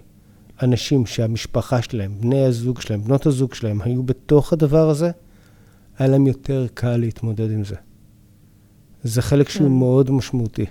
אנשים 0.63 1.07
שהמשפחה 1.07 1.83
שלהם, 1.83 2.13
בני 2.21 2.45
הזוג 2.45 2.81
שלהם, 2.81 3.03
בנות 3.05 3.27
הזוג 3.27 3.55
שלהם, 3.55 3.83
היו 3.83 4.03
בתוך 4.03 4.53
הדבר 4.53 4.91
הזה, 4.91 5.11
היה 5.99 6.09
להם 6.09 6.27
יותר 6.27 6.67
קל 6.75 6.97
להתמודד 6.97 7.51
עם 7.51 7.65
זה. 7.65 7.77
זה 9.03 9.23
חלק 9.23 9.49
שהוא 9.49 9.69
כן. 9.69 9.73
מאוד 9.73 10.11
משמעותי. 10.11 10.67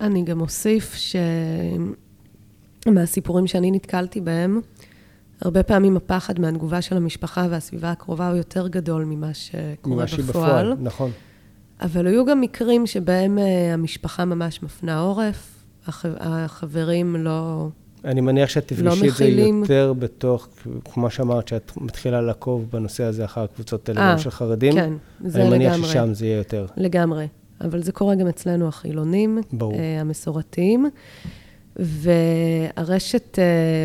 אני 0.00 0.24
גם 0.24 0.40
אוסיף 0.40 0.94
שמהסיפורים 2.86 3.46
שאני 3.46 3.70
נתקלתי 3.70 4.20
בהם, 4.20 4.60
הרבה 5.40 5.62
פעמים 5.62 5.96
הפחד 5.96 6.40
מהתגובה 6.40 6.82
של 6.82 6.96
המשפחה 6.96 7.46
והסביבה 7.50 7.90
הקרובה 7.90 8.28
הוא 8.28 8.36
יותר 8.36 8.68
גדול 8.68 9.04
ממה 9.04 9.34
שקורה 9.34 10.04
בפועל. 10.04 10.22
ממה 10.22 10.28
בפועל, 10.28 10.74
נכון. 10.80 11.10
אבל 11.80 12.06
היו 12.06 12.26
גם 12.26 12.40
מקרים 12.40 12.86
שבהם 12.86 13.38
אה, 13.38 13.74
המשפחה 13.74 14.24
ממש 14.24 14.62
מפנה 14.62 14.98
עורף, 14.98 15.64
החברים 16.04 17.16
לא... 17.16 17.68
אני 18.04 18.20
מניח 18.20 18.48
שאת 18.48 18.68
תפגשי 18.68 19.06
לא 19.06 19.08
את 19.08 19.16
זה 19.16 19.24
יותר 19.24 19.92
בתוך, 19.98 20.48
כמו 20.84 21.10
שאמרת, 21.10 21.48
שאת 21.48 21.72
מתחילה 21.76 22.20
לעקוב 22.20 22.66
בנושא 22.72 23.04
הזה 23.04 23.24
אחר 23.24 23.42
הקבוצות 23.42 23.82
טלגרם 23.82 24.18
של 24.18 24.30
חרדים. 24.30 24.72
כן, 24.72 24.92
זה 25.20 25.38
לגמרי. 25.38 25.56
אני 25.56 25.68
מניח 25.68 25.86
ששם 25.86 26.14
זה 26.14 26.26
יהיה 26.26 26.36
יותר. 26.36 26.66
לגמרי. 26.76 27.28
אבל 27.60 27.82
זה 27.82 27.92
קורה 27.92 28.14
גם 28.14 28.28
אצלנו, 28.28 28.68
החילונים, 28.68 29.38
ברור. 29.52 29.74
אה, 29.74 30.00
המסורתיים. 30.00 30.86
והרשת 31.76 33.38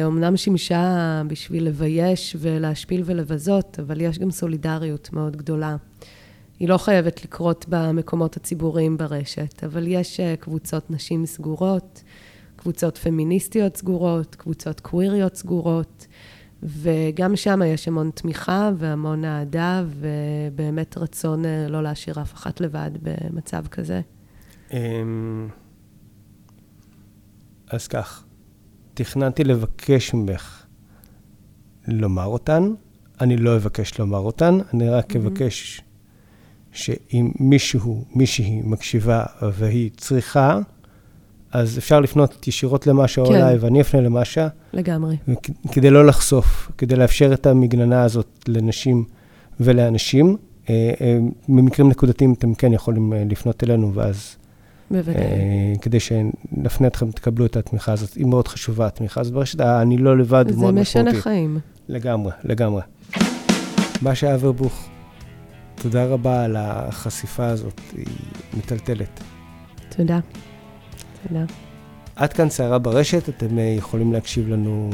אומנם 0.04 0.38
שימשה 0.38 1.22
בשביל 1.28 1.68
לבייש 1.68 2.36
ולהשפיל 2.40 3.04
ולבזות, 3.06 3.80
אבל 3.80 4.02
יש 4.02 4.20
גם 4.20 4.32
סולידריות 4.32 5.10
מאוד 5.14 5.38
גדולה. 5.38 5.76
היא 6.62 6.70
לא 6.70 6.78
חייבת 6.78 7.24
לקרות 7.24 7.66
במקומות 7.70 8.38
הציבוריים 8.38 8.98
ברשת, 8.98 9.64
אבל 9.64 9.88
יש 9.88 10.20
אה, 10.20 10.36
קבוצות 10.40 10.92
נשים 10.92 11.26
סגורות, 11.26 12.04
קבוצות 12.56 12.98
פמיניסטיות 12.98 13.78
סגורות, 13.78 14.36
קבוצות 14.36 14.80
קוויריות 14.80 15.36
סגורות, 15.36 16.08
וגם 16.64 17.36
שם 17.36 17.62
יש 17.66 17.88
המון 17.88 18.12
תמיכה 18.16 18.72
והמון 18.78 19.26
אהדה, 19.26 19.84
ובאמת 19.88 20.98
רצון 20.98 21.46
אה, 21.46 21.68
לא 21.70 21.84
להשאיר 21.84 22.22
אף 22.22 22.34
אחת 22.34 22.62
לבד 22.62 22.92
במצב 23.02 23.68
כזה. 23.68 24.02
אמ, 24.72 25.48
אז 27.72 27.88
כך, 27.88 28.24
תכננתי 28.94 29.44
לבקש 29.44 30.14
ממך 30.14 30.66
לומר 31.88 32.26
אותן, 32.26 32.74
אני 33.22 33.38
לא 33.38 33.56
אבקש 33.56 34.00
לומר 34.00 34.20
אותן, 34.20 34.58
אני 34.74 34.90
רק. 34.90 35.16
אבקש 35.16 35.82
שאם 36.72 37.32
מישהו, 37.40 38.04
מישהי 38.16 38.62
מקשיבה 38.64 39.24
והיא 39.42 39.90
צריכה, 39.98 40.60
אז 41.52 41.78
אפשר 41.78 42.00
לפנות 42.00 42.48
ישירות 42.48 42.88
למשה 42.88 43.26
כן. 43.26 43.34
אולי, 43.34 43.58
ואני 43.58 43.82
אפנה 43.82 44.02
למשה. 44.02 44.48
לגמרי. 44.74 45.18
כדי 45.72 45.90
לא 45.90 46.06
לחשוף, 46.06 46.72
כדי 46.78 46.96
לאפשר 46.96 47.34
את 47.34 47.46
המגננה 47.46 48.04
הזאת 48.04 48.28
לנשים 48.48 49.04
ולאנשים. 49.60 50.38
אה, 50.70 50.92
אה, 51.02 51.18
במקרים 51.50 51.90
נקודתיים 51.90 52.34
אתם 52.34 52.54
כן 52.54 52.74
יכולים 52.74 53.14
אה, 53.14 53.24
לפנות 53.30 53.64
אלינו, 53.64 53.94
ואז 53.94 54.36
בוודאי. 54.92 55.24
כדי 55.82 56.00
שנפנה 56.00 56.88
אתכם, 56.88 57.12
תקבלו 57.12 57.46
את 57.46 57.58
התמיכה 57.58 57.92
הזאת. 57.92 58.14
היא 58.14 58.26
מאוד 58.26 58.48
חשובה, 58.48 58.88
התמיכה 58.88 59.22
הזאת 59.22 59.34
ברשת. 59.34 59.62
אני 59.62 59.98
לא 59.98 60.18
לבד, 60.18 60.46
מאוד 60.58 60.74
משמעותי. 60.74 60.84
זה 60.84 61.18
משנה 61.18 61.22
חיים. 61.22 61.60
לגמרי, 61.90 62.32
לגמרי. 62.44 62.82
משה 64.02 64.36
אברבוך, 64.36 64.90
תודה 65.82 66.06
רבה 66.06 66.44
על 66.44 66.56
החשיפה 66.60 67.46
הזאת, 67.46 67.82
היא 67.98 68.06
מטלטלת. 68.58 69.20
תודה. 69.98 70.20
תודה. 71.28 71.44
עד 72.16 72.34
כאן 72.34 72.50
סערה 72.50 72.80
ברשת, 72.80 73.30
אתם 73.30 73.60
אה, 73.60 73.64
יכולים 73.78 74.14
להקשיב 74.14 74.50
לנו 74.50 74.90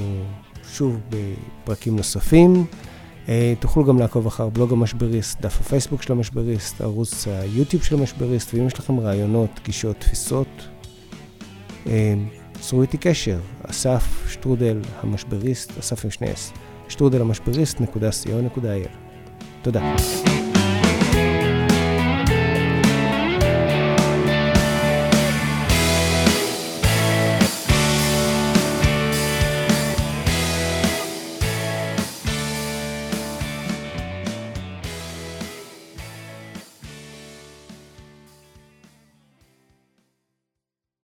שוב 0.69 0.99
בפרקים 1.09 1.95
נוספים. 1.95 2.65
אה, 3.29 3.53
תוכלו 3.59 3.85
גם 3.85 3.99
לעקוב 3.99 4.27
אחר 4.27 4.49
בלוג 4.49 4.73
המשבריסט, 4.73 5.41
דף 5.41 5.59
הפייסבוק 5.59 6.01
של 6.01 6.13
המשבריסט, 6.13 6.81
ערוץ 6.81 7.27
היוטיוב 7.27 7.83
של 7.83 7.95
המשבריסט, 7.95 8.53
ואם 8.53 8.67
יש 8.67 8.79
לכם 8.79 8.99
רעיונות, 8.99 9.59
גישות, 9.65 9.99
תפיסות, 9.99 10.67
אה, 11.87 12.13
צרו 12.59 12.81
איתי 12.81 12.97
קשר, 12.97 13.39
אסף 13.69 14.27
שטרודל 14.29 14.81
המשבריסט, 15.03 15.79
אסף 15.79 16.05
עם 16.05 16.11
שני 16.11 16.33
אס, 16.33 16.53
שטרודל 16.89 17.21
המשבריסט, 17.21 17.81
נקודה 17.81 18.09
co.il. 18.09 18.89
תודה. 19.61 19.95